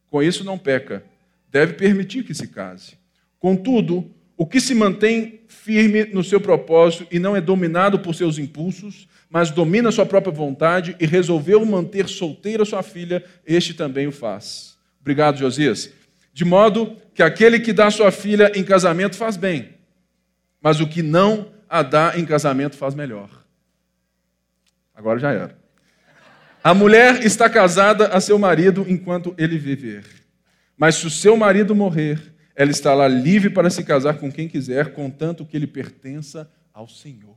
[0.08, 1.04] Com isso não peca,
[1.50, 2.94] deve permitir que se case.
[3.38, 8.38] Contudo, o que se mantém firme no seu propósito e não é dominado por seus
[8.38, 14.12] impulsos, mas domina sua própria vontade e resolveu manter solteira sua filha, este também o
[14.12, 14.76] faz.
[15.00, 15.90] Obrigado, Josias.
[16.34, 19.70] De modo que aquele que dá sua filha em casamento faz bem,
[20.60, 23.30] mas o que não a dá em casamento faz melhor.
[24.94, 25.56] Agora já era.
[26.62, 30.04] A mulher está casada a seu marido enquanto ele viver.
[30.76, 34.92] Mas se o seu marido morrer, ela estará livre para se casar com quem quiser,
[34.92, 37.31] contanto que ele pertença ao Senhor.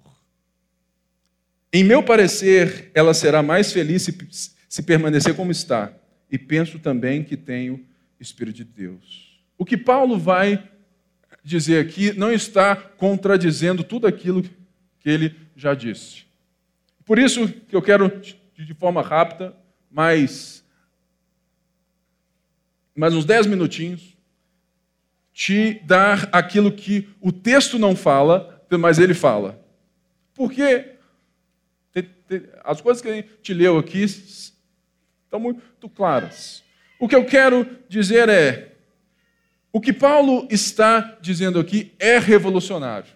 [1.76, 4.18] Em meu parecer, ela será mais feliz se,
[4.70, 5.92] se permanecer como está.
[6.32, 7.86] E penso também que tenho
[8.18, 9.44] Espírito de Deus.
[9.58, 10.70] O que Paulo vai
[11.44, 16.24] dizer aqui não está contradizendo tudo aquilo que ele já disse.
[17.04, 18.22] Por isso que eu quero,
[18.58, 19.54] de forma rápida,
[19.92, 20.64] mais,
[22.96, 24.16] mais uns dez minutinhos,
[25.34, 29.62] te dar aquilo que o texto não fala, mas ele fala.
[30.34, 30.95] Porque
[32.64, 36.64] as coisas que a gente leu aqui estão muito claras.
[37.00, 38.76] O que eu quero dizer é:
[39.72, 43.14] o que Paulo está dizendo aqui é revolucionário.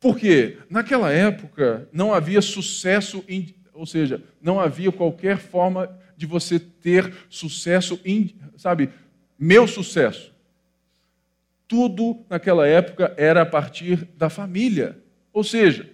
[0.00, 3.24] Porque naquela época não havia sucesso,
[3.72, 7.98] ou seja, não havia qualquer forma de você ter sucesso,
[8.56, 8.90] sabe,
[9.38, 10.32] meu sucesso.
[11.66, 14.98] Tudo naquela época era a partir da família.
[15.32, 15.88] Ou seja,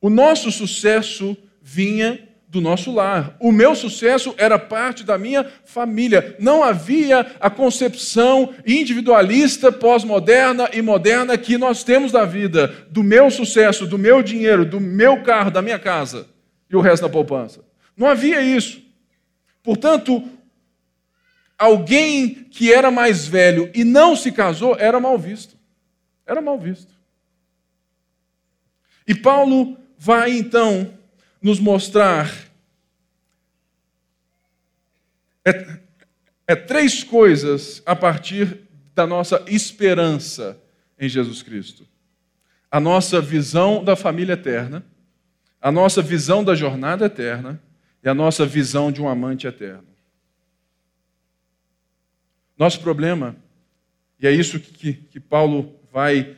[0.00, 3.36] o nosso sucesso vinha do nosso lar.
[3.40, 6.36] O meu sucesso era parte da minha família.
[6.38, 13.30] Não havia a concepção individualista, pós-moderna e moderna que nós temos da vida, do meu
[13.30, 16.28] sucesso, do meu dinheiro, do meu carro, da minha casa
[16.70, 17.64] e o resto da poupança.
[17.96, 18.82] Não havia isso.
[19.62, 20.22] Portanto,
[21.58, 25.56] alguém que era mais velho e não se casou era mal visto.
[26.26, 26.92] Era mal visto.
[29.06, 30.96] E Paulo vai então
[31.40, 32.30] nos mostrar
[35.44, 35.78] é,
[36.46, 38.60] é três coisas a partir
[38.94, 40.58] da nossa esperança
[40.98, 41.86] em Jesus Cristo.
[42.70, 44.84] A nossa visão da família eterna,
[45.60, 47.62] a nossa visão da jornada eterna
[48.02, 49.86] e a nossa visão de um amante eterno.
[52.58, 53.36] Nosso problema,
[54.18, 56.36] e é isso que, que Paulo vai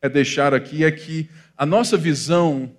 [0.00, 2.70] é deixar aqui é que a nossa visão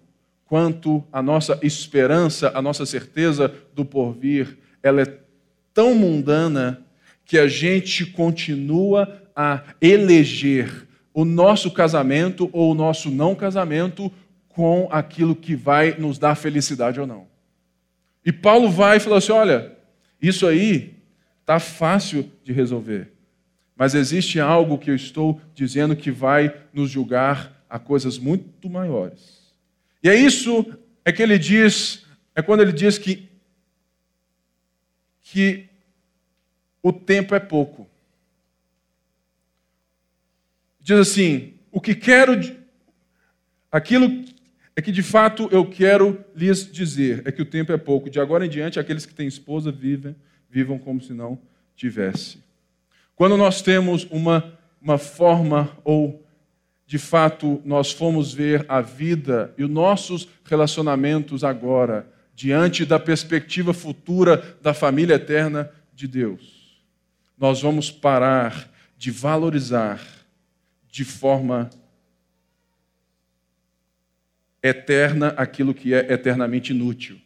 [0.46, 5.20] quanto à nossa esperança, a nossa certeza do porvir, ela é
[5.74, 6.82] tão mundana
[7.26, 14.12] que a gente continua a eleger o nosso casamento ou o nosso não casamento
[14.48, 17.28] com aquilo que vai nos dar felicidade ou não.
[18.26, 19.74] E Paulo vai e fala assim: olha,
[20.22, 20.96] isso aí
[21.42, 23.12] está fácil de resolver,
[23.76, 29.54] mas existe algo que eu estou dizendo que vai nos julgar a coisas muito maiores.
[30.04, 30.66] E é isso
[31.04, 32.06] é que ele diz,
[32.36, 33.28] é quando ele diz que
[35.30, 35.68] que
[36.82, 37.86] o tempo é pouco.
[40.80, 42.34] Diz assim: o que quero,
[43.70, 44.24] aquilo
[44.74, 48.10] é que de fato eu quero lhes dizer é que o tempo é pouco.
[48.10, 50.16] De agora em diante, aqueles que têm esposa vivem,
[50.50, 51.38] vivam como se não
[51.76, 52.40] tivesse.
[53.14, 56.26] Quando nós temos uma, uma forma ou
[56.88, 63.74] de fato nós fomos ver a vida e os nossos relacionamentos agora, diante da perspectiva
[63.74, 66.82] futura da família eterna de Deus,
[67.38, 70.02] nós vamos parar de valorizar
[70.90, 71.70] de forma
[74.64, 77.20] eterna aquilo que é eternamente inútil.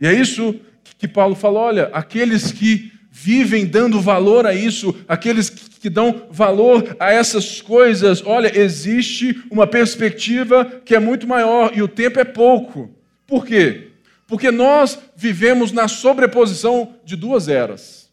[0.00, 0.60] E é isso
[0.96, 6.96] que Paulo fala: olha, aqueles que vivem dando valor a isso, aqueles que dão valor
[6.98, 12.24] a essas coisas, olha, existe uma perspectiva que é muito maior e o tempo é
[12.24, 12.90] pouco.
[13.26, 13.90] Por quê?
[14.26, 18.10] Porque nós vivemos na sobreposição de duas eras.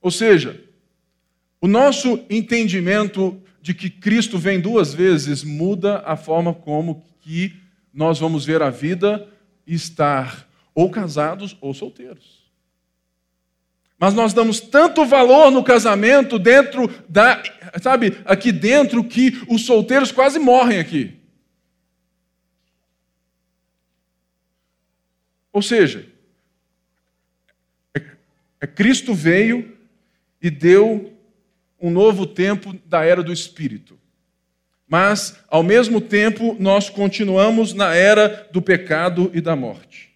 [0.00, 0.62] Ou seja,
[1.60, 7.56] o nosso entendimento de que Cristo vem duas vezes muda a forma como que
[7.92, 9.26] nós vamos ver a vida
[9.66, 12.43] estar ou casados ou solteiros.
[13.98, 17.42] Mas nós damos tanto valor no casamento dentro da,
[17.80, 21.14] sabe, aqui dentro que os solteiros quase morrem aqui.
[25.52, 26.04] Ou seja,
[28.60, 29.78] é, Cristo veio
[30.42, 31.16] e deu
[31.80, 33.98] um novo tempo da era do Espírito.
[34.86, 40.12] Mas, ao mesmo tempo, nós continuamos na era do pecado e da morte.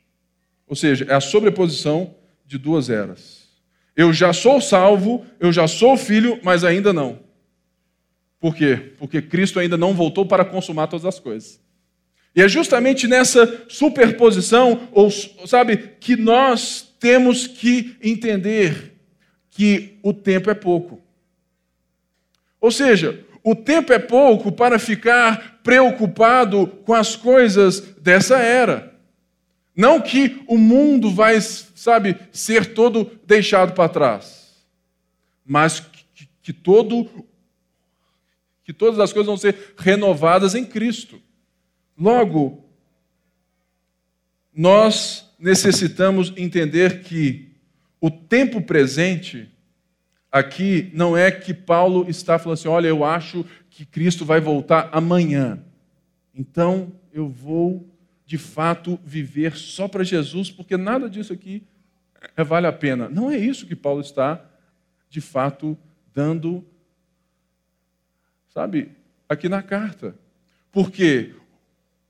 [0.67, 2.15] Ou seja, é a sobreposição
[2.45, 3.38] de duas eras.
[3.99, 7.19] Eu já sou salvo, eu já sou filho, mas ainda não.
[8.39, 8.93] Por quê?
[8.97, 11.61] Porque Cristo ainda não voltou para consumar todas as coisas.
[12.33, 18.95] E é justamente nessa superposição, ou sabe, que nós temos que entender
[19.51, 21.03] que o tempo é pouco.
[22.61, 28.88] Ou seja, o tempo é pouco para ficar preocupado com as coisas dessa era.
[29.79, 34.67] Não que o mundo vai, sabe, ser todo deixado para trás,
[35.47, 37.09] mas que, que, todo
[38.65, 41.23] que todas as coisas vão ser renovadas em Cristo.
[41.97, 42.69] Logo,
[44.53, 47.53] nós necessitamos entender que
[48.01, 49.49] o tempo presente
[50.29, 54.89] aqui não é que Paulo está falando assim: olha, eu acho que Cristo vai voltar
[54.91, 55.65] amanhã,
[56.35, 57.89] então eu vou
[58.29, 61.63] de fato viver só para Jesus, porque nada disso aqui
[62.37, 63.09] é, vale a pena.
[63.09, 64.45] Não é isso que Paulo está,
[65.09, 65.79] de fato,
[66.13, 66.63] dando,
[68.53, 68.91] sabe,
[69.27, 70.15] aqui na carta.
[70.71, 71.37] Porque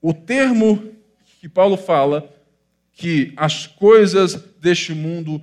[0.01, 0.93] o termo
[1.39, 2.29] que Paulo fala,
[2.91, 5.41] que as coisas deste mundo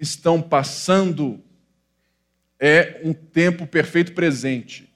[0.00, 1.38] estão passando,
[2.58, 4.90] é um tempo perfeito presente.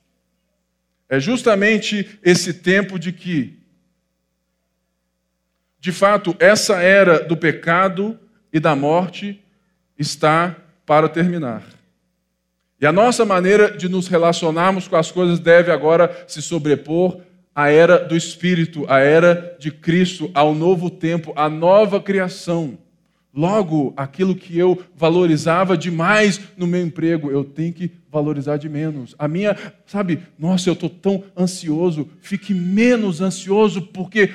[1.07, 3.58] É justamente esse tempo de que
[5.81, 8.19] de fato, essa era do pecado
[8.53, 9.41] e da morte
[9.99, 11.63] está para terminar.
[12.81, 17.21] E a nossa maneira de nos relacionarmos com as coisas deve agora se sobrepor
[17.55, 22.79] à era do Espírito, à era de Cristo, ao novo tempo, à nova criação.
[23.35, 29.15] Logo, aquilo que eu valorizava demais no meu emprego, eu tenho que valorizar de menos.
[29.19, 29.57] A minha,
[29.87, 34.31] sabe, nossa, eu estou tão ansioso, fique menos ansioso, porque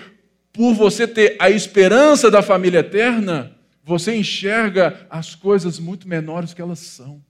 [0.53, 3.51] por você ter a esperança da família eterna,
[3.83, 7.21] você enxerga as coisas muito menores que elas são.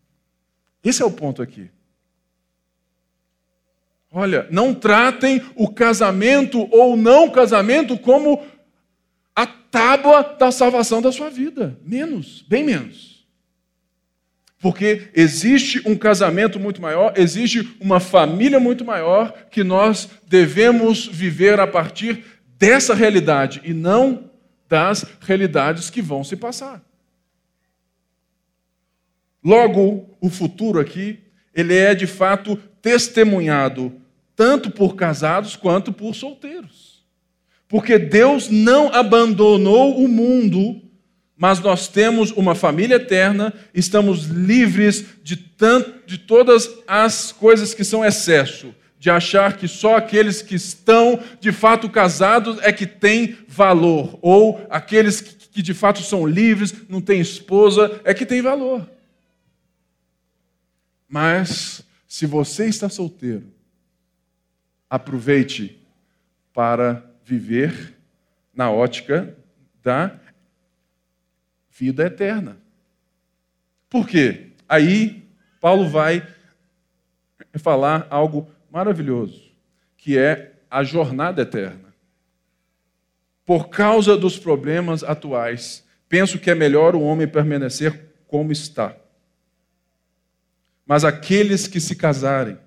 [0.84, 1.71] Esse é o ponto aqui.
[4.11, 8.45] Olha, não tratem o casamento ou não casamento como
[9.36, 11.80] a tábua da salvação da sua vida.
[11.84, 13.26] Menos, bem menos.
[14.59, 21.59] Porque existe um casamento muito maior, existe uma família muito maior que nós devemos viver
[21.59, 22.24] a partir
[22.64, 24.32] dessa realidade e não
[24.70, 26.82] das realidades que vão se passar.
[29.43, 31.20] Logo, o futuro aqui
[31.53, 33.93] ele é de fato testemunhado
[34.34, 37.03] tanto por casados quanto por solteiros.
[37.68, 40.82] Porque Deus não abandonou o mundo,
[41.36, 47.84] mas nós temos uma família eterna, estamos livres de, tanto, de todas as coisas que
[47.84, 48.74] são excesso,
[49.04, 54.66] de achar que só aqueles que estão de fato casados é que têm valor, ou
[54.70, 58.89] aqueles que, de fato são livres, não têm esposa, é que têm valor.
[61.06, 63.43] Mas, se você está solteiro,
[64.89, 65.78] aproveite
[66.54, 67.97] para viver
[68.56, 69.36] na ótica
[69.84, 70.18] da
[71.70, 72.58] vida eterna.
[73.89, 74.51] Por quê?
[74.70, 75.28] Aí
[75.60, 76.26] Paulo vai
[77.60, 79.51] falar algo maravilhoso,
[79.95, 81.93] que é a jornada eterna.
[83.45, 88.97] Por causa dos problemas atuais, penso que é melhor o homem permanecer como está.
[90.88, 92.57] Mas aqueles que se casarem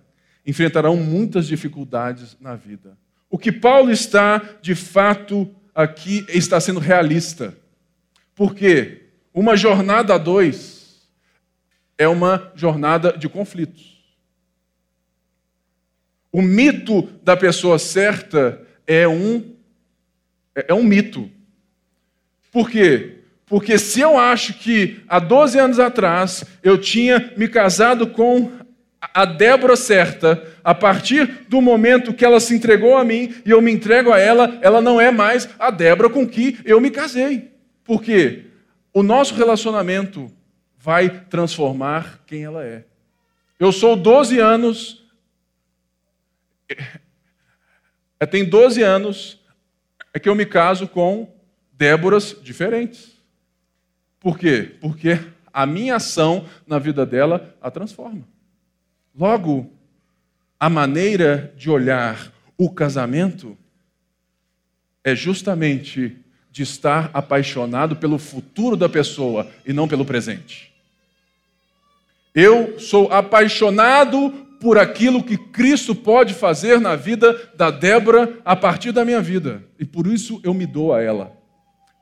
[0.47, 2.97] enfrentarão muitas dificuldades na vida.
[3.29, 7.53] O que Paulo está, de fato, aqui está sendo realista.
[8.33, 11.11] Porque uma jornada a dois
[11.99, 13.96] é uma jornada de conflitos.
[16.37, 19.43] O mito da pessoa certa é um
[20.55, 21.31] é um mito.
[22.53, 23.21] Por quê?
[23.47, 28.53] Porque se eu acho que há 12 anos atrás eu tinha me casado com
[29.01, 33.63] a Débora certa, a partir do momento que ela se entregou a mim e eu
[33.63, 37.51] me entrego a ela, ela não é mais a Débora com que eu me casei.
[37.83, 38.43] Por quê?
[38.93, 40.31] O nosso relacionamento
[40.79, 42.85] vai transformar quem ela é.
[43.59, 45.06] Eu sou 12 anos.
[48.19, 49.39] É, tem 12 anos
[50.13, 51.31] é que eu me caso com
[51.73, 53.13] Déboras diferentes.
[54.19, 54.77] Por quê?
[54.81, 55.21] Porque
[55.53, 58.27] a minha ação na vida dela a transforma.
[59.15, 59.71] Logo,
[60.59, 63.57] a maneira de olhar o casamento
[65.05, 66.17] é justamente
[66.51, 70.73] de estar apaixonado pelo futuro da pessoa e não pelo presente.
[72.35, 78.91] Eu sou apaixonado por aquilo que Cristo pode fazer na vida da Débora a partir
[78.91, 81.33] da minha vida, e por isso eu me dou a ela.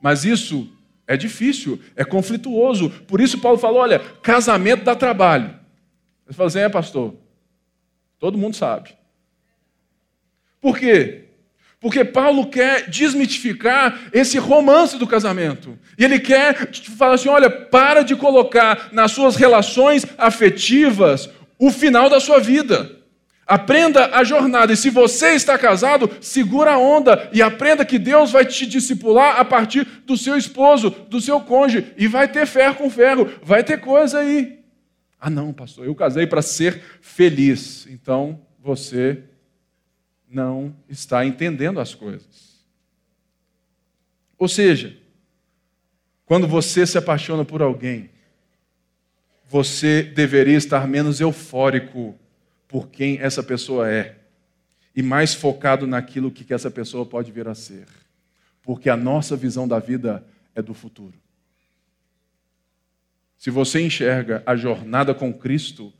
[0.01, 0.67] Mas isso
[1.05, 2.89] é difícil, é conflituoso.
[2.89, 5.53] Por isso Paulo falou: olha, casamento dá trabalho.
[6.25, 7.13] Você fala assim, é pastor,
[8.17, 8.89] todo mundo sabe.
[10.59, 11.25] Por quê?
[11.79, 15.77] Porque Paulo quer desmitificar esse romance do casamento.
[15.99, 21.29] E ele quer falar assim: olha, para de colocar nas suas relações afetivas
[21.65, 22.91] o final da sua vida.
[23.47, 24.73] Aprenda a jornada.
[24.73, 29.39] E se você está casado, segura a onda e aprenda que Deus vai te discipular
[29.39, 31.93] a partir do seu esposo, do seu cônjuge.
[31.97, 34.63] E vai ter ferro com ferro, vai ter coisa aí.
[35.19, 37.87] Ah, não, pastor, eu casei para ser feliz.
[37.89, 39.23] Então você
[40.29, 42.63] não está entendendo as coisas.
[44.37, 44.95] Ou seja,
[46.25, 48.09] quando você se apaixona por alguém,
[49.55, 52.13] você deveria estar menos eufórico
[52.67, 54.17] por quem essa pessoa é
[54.93, 57.85] e mais focado naquilo que essa pessoa pode vir a ser.
[58.61, 61.13] Porque a nossa visão da vida é do futuro.
[63.37, 65.93] Se você enxerga a jornada com Cristo,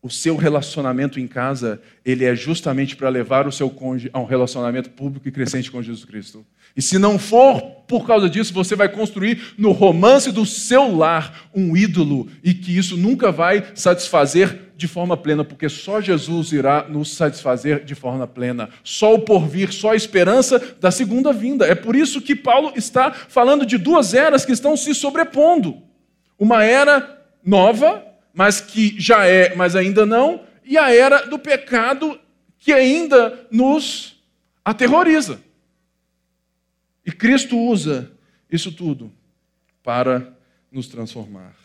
[0.00, 4.24] o seu relacionamento em casa, ele é justamente para levar o seu cônjuge a um
[4.24, 6.46] relacionamento público e crescente com Jesus Cristo.
[6.78, 11.48] E se não for por causa disso, você vai construir no romance do seu lar
[11.52, 16.86] um ídolo e que isso nunca vai satisfazer de forma plena, porque só Jesus irá
[16.88, 18.68] nos satisfazer de forma plena.
[18.84, 21.66] Só o porvir, só a esperança da segunda vinda.
[21.66, 25.82] É por isso que Paulo está falando de duas eras que estão se sobrepondo.
[26.38, 32.20] Uma era nova, mas que já é, mas ainda não, e a era do pecado
[32.56, 34.22] que ainda nos
[34.64, 35.40] aterroriza.
[37.08, 38.12] E Cristo usa
[38.52, 39.10] isso tudo
[39.82, 40.30] para
[40.70, 41.56] nos transformar.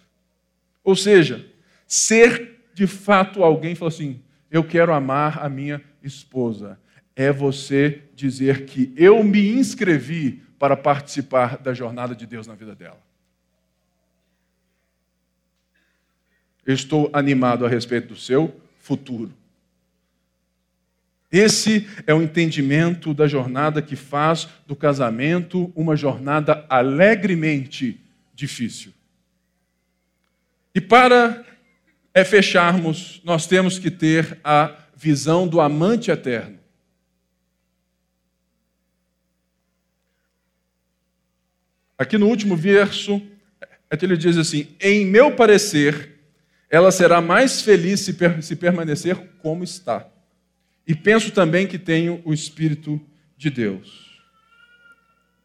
[0.82, 1.46] Ou seja,
[1.86, 6.80] ser de fato alguém, fala assim: eu quero amar a minha esposa.
[7.14, 12.74] É você dizer que eu me inscrevi para participar da jornada de Deus na vida
[12.74, 13.02] dela.
[16.66, 19.34] Eu estou animado a respeito do seu futuro.
[21.34, 28.00] Esse é o entendimento da jornada que faz do casamento uma jornada alegremente
[28.36, 28.94] difícil.
[30.76, 31.44] E para
[32.14, 36.60] é, fecharmos, nós temos que ter a visão do amante eterno.
[41.98, 43.20] Aqui no último verso,
[43.90, 46.12] ele diz assim: Em meu parecer,
[46.70, 50.13] ela será mais feliz se, per se permanecer como está.
[50.86, 53.00] E penso também que tenho o Espírito
[53.38, 54.14] de Deus.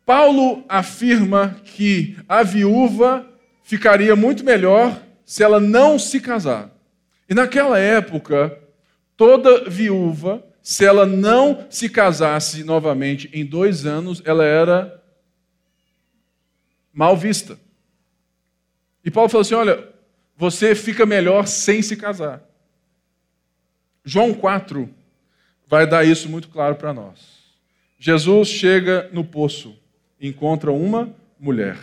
[0.05, 3.29] Paulo afirma que a viúva
[3.63, 6.71] ficaria muito melhor se ela não se casar.
[7.29, 8.59] E naquela época,
[9.17, 15.03] toda viúva, se ela não se casasse novamente em dois anos, ela era
[16.93, 17.59] mal vista.
[19.05, 19.89] E Paulo falou assim: olha,
[20.37, 22.43] você fica melhor sem se casar.
[24.05, 24.98] João 4
[25.69, 27.39] vai dar isso muito claro para nós.
[27.99, 29.77] Jesus chega no poço,
[30.21, 31.77] encontra uma mulher.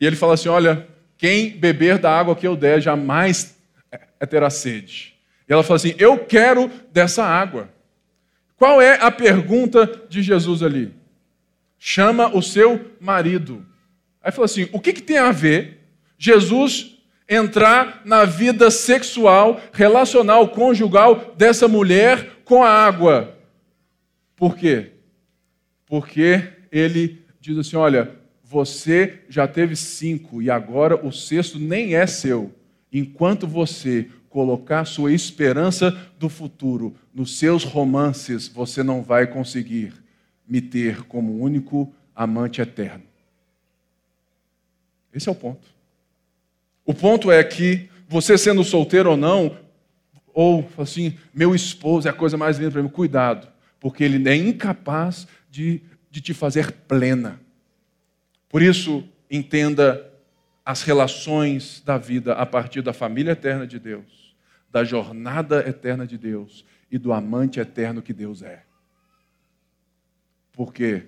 [0.00, 3.56] E ele fala assim: Olha, quem beber da água que eu der jamais
[4.28, 5.14] terá sede.
[5.48, 7.70] E ela fala assim: Eu quero dessa água.
[8.56, 10.94] Qual é a pergunta de Jesus ali?
[11.78, 13.64] Chama o seu marido.
[14.22, 15.84] Aí fala assim: o que, que tem a ver
[16.18, 16.95] Jesus
[17.28, 23.36] entrar na vida sexual, relacional, conjugal dessa mulher com a água?
[24.36, 24.92] Por quê?
[25.86, 28.12] Porque ele diz assim: olha,
[28.42, 32.54] você já teve cinco e agora o sexto nem é seu.
[32.92, 39.92] Enquanto você colocar sua esperança do futuro nos seus romances, você não vai conseguir
[40.46, 43.04] me ter como único amante eterno.
[45.12, 45.75] Esse é o ponto.
[46.86, 49.58] O ponto é que você sendo solteiro ou não,
[50.32, 53.48] ou assim, meu esposo é a coisa mais linda para mim, cuidado,
[53.80, 57.40] porque ele é incapaz de, de te fazer plena.
[58.48, 60.08] Por isso, entenda
[60.64, 64.36] as relações da vida a partir da família eterna de Deus,
[64.70, 68.62] da jornada eterna de Deus e do amante eterno que Deus é.
[70.52, 71.02] Porque,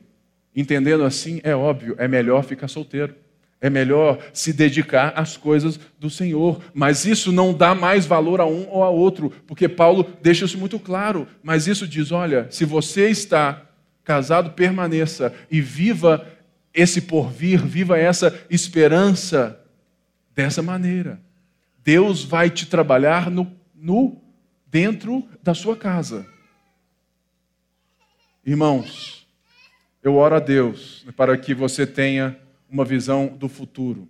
[0.55, 3.15] entendendo assim, é óbvio, é melhor ficar solteiro.
[3.61, 6.61] É melhor se dedicar às coisas do Senhor.
[6.73, 10.59] Mas isso não dá mais valor a um ou a outro, porque Paulo deixa isso
[10.59, 11.27] muito claro.
[11.43, 13.63] Mas isso diz: olha, se você está
[14.05, 16.27] casado, permaneça e viva
[16.73, 19.61] esse porvir, viva essa esperança
[20.35, 21.21] dessa maneira.
[21.83, 24.21] Deus vai te trabalhar no, no
[24.67, 26.25] dentro da sua casa.
[28.47, 29.27] Irmãos,
[30.03, 32.39] eu oro a Deus para que você tenha
[32.69, 34.09] uma visão do futuro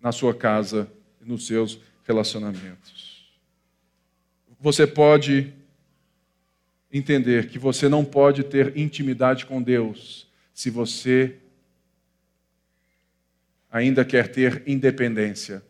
[0.00, 3.30] na sua casa e nos seus relacionamentos.
[4.60, 5.52] Você pode
[6.92, 11.36] entender que você não pode ter intimidade com Deus se você
[13.70, 15.62] ainda quer ter independência.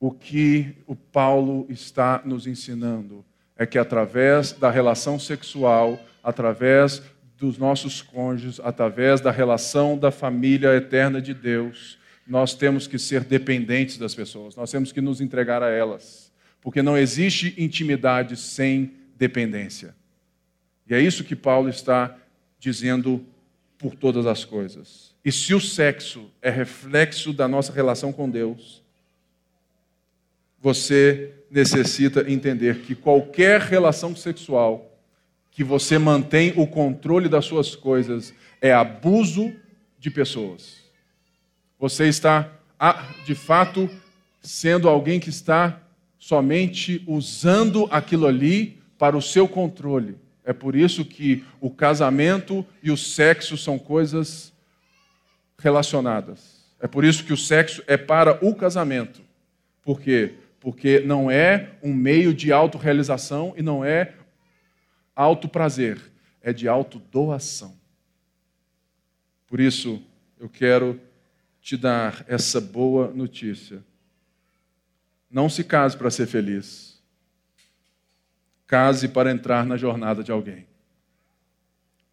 [0.00, 3.24] O que o Paulo está nos ensinando
[3.56, 7.02] é que através da relação sexual através
[7.38, 13.24] dos nossos cônjuges, através da relação da família eterna de Deus, nós temos que ser
[13.24, 18.92] dependentes das pessoas, nós temos que nos entregar a elas, porque não existe intimidade sem
[19.16, 19.94] dependência.
[20.88, 22.16] E é isso que Paulo está
[22.58, 23.24] dizendo
[23.78, 25.14] por todas as coisas.
[25.24, 28.82] E se o sexo é reflexo da nossa relação com Deus,
[30.60, 34.87] você necessita entender que qualquer relação sexual
[35.58, 38.32] que você mantém o controle das suas coisas
[38.62, 39.52] é abuso
[39.98, 40.84] de pessoas.
[41.80, 42.48] Você está,
[43.26, 43.90] de fato,
[44.40, 45.82] sendo alguém que está
[46.16, 50.14] somente usando aquilo ali para o seu controle.
[50.44, 54.52] É por isso que o casamento e o sexo são coisas
[55.58, 56.70] relacionadas.
[56.78, 59.20] É por isso que o sexo é para o casamento.
[59.82, 60.34] Por quê?
[60.60, 64.12] Porque não é um meio de autorrealização e não é
[65.18, 66.00] Alto prazer
[66.40, 67.76] é de autodoação.
[69.48, 70.00] Por isso,
[70.38, 71.00] eu quero
[71.60, 73.82] te dar essa boa notícia.
[75.28, 77.02] Não se case para ser feliz.
[78.64, 80.68] Case para entrar na jornada de alguém.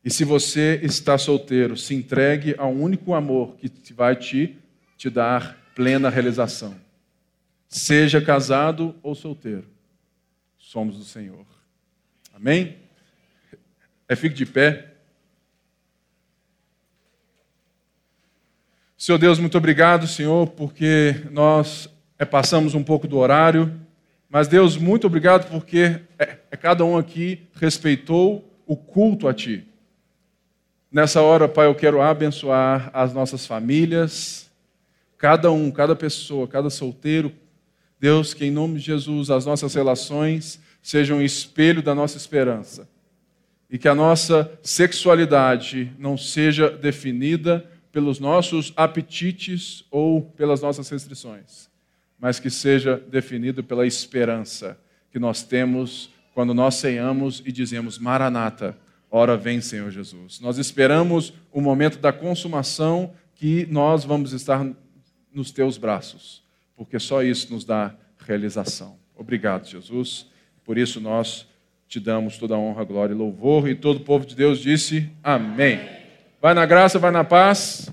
[0.03, 4.57] E se você está solteiro, se entregue ao único amor que vai te,
[4.97, 6.75] te dar plena realização.
[7.69, 9.67] Seja casado ou solteiro,
[10.57, 11.45] somos do Senhor.
[12.33, 12.83] Amém?
[14.07, 14.91] É, fique de pé.
[18.95, 21.89] Senhor Deus, muito obrigado, Senhor, porque nós
[22.19, 23.79] é, passamos um pouco do horário,
[24.29, 29.67] mas Deus, muito obrigado porque é, é, cada um aqui respeitou o culto a Ti.
[30.91, 34.51] Nessa hora, Pai, eu quero abençoar as nossas famílias,
[35.17, 37.33] cada um, cada pessoa, cada solteiro.
[37.99, 42.87] Deus, que em nome de Jesus as nossas relações sejam um espelho da nossa esperança
[43.75, 51.69] e que a nossa sexualidade não seja definida pelos nossos apetites ou pelas nossas restrições,
[52.17, 54.79] mas que seja definida pela esperança
[55.11, 58.77] que nós temos quando nós ceiamos e dizemos: Maranata,
[59.11, 60.39] hora vem, Senhor Jesus.
[60.39, 64.65] Nós esperamos o momento da consumação que nós vamos estar
[65.33, 66.41] nos teus braços,
[66.77, 68.97] porque só isso nos dá realização.
[69.13, 70.27] Obrigado, Jesus.
[70.63, 71.45] Por isso nós
[71.95, 73.69] te damos toda a honra, glória e louvor.
[73.69, 75.79] E todo o povo de Deus disse: Amém.
[76.41, 77.89] Vai na graça, vai na paz.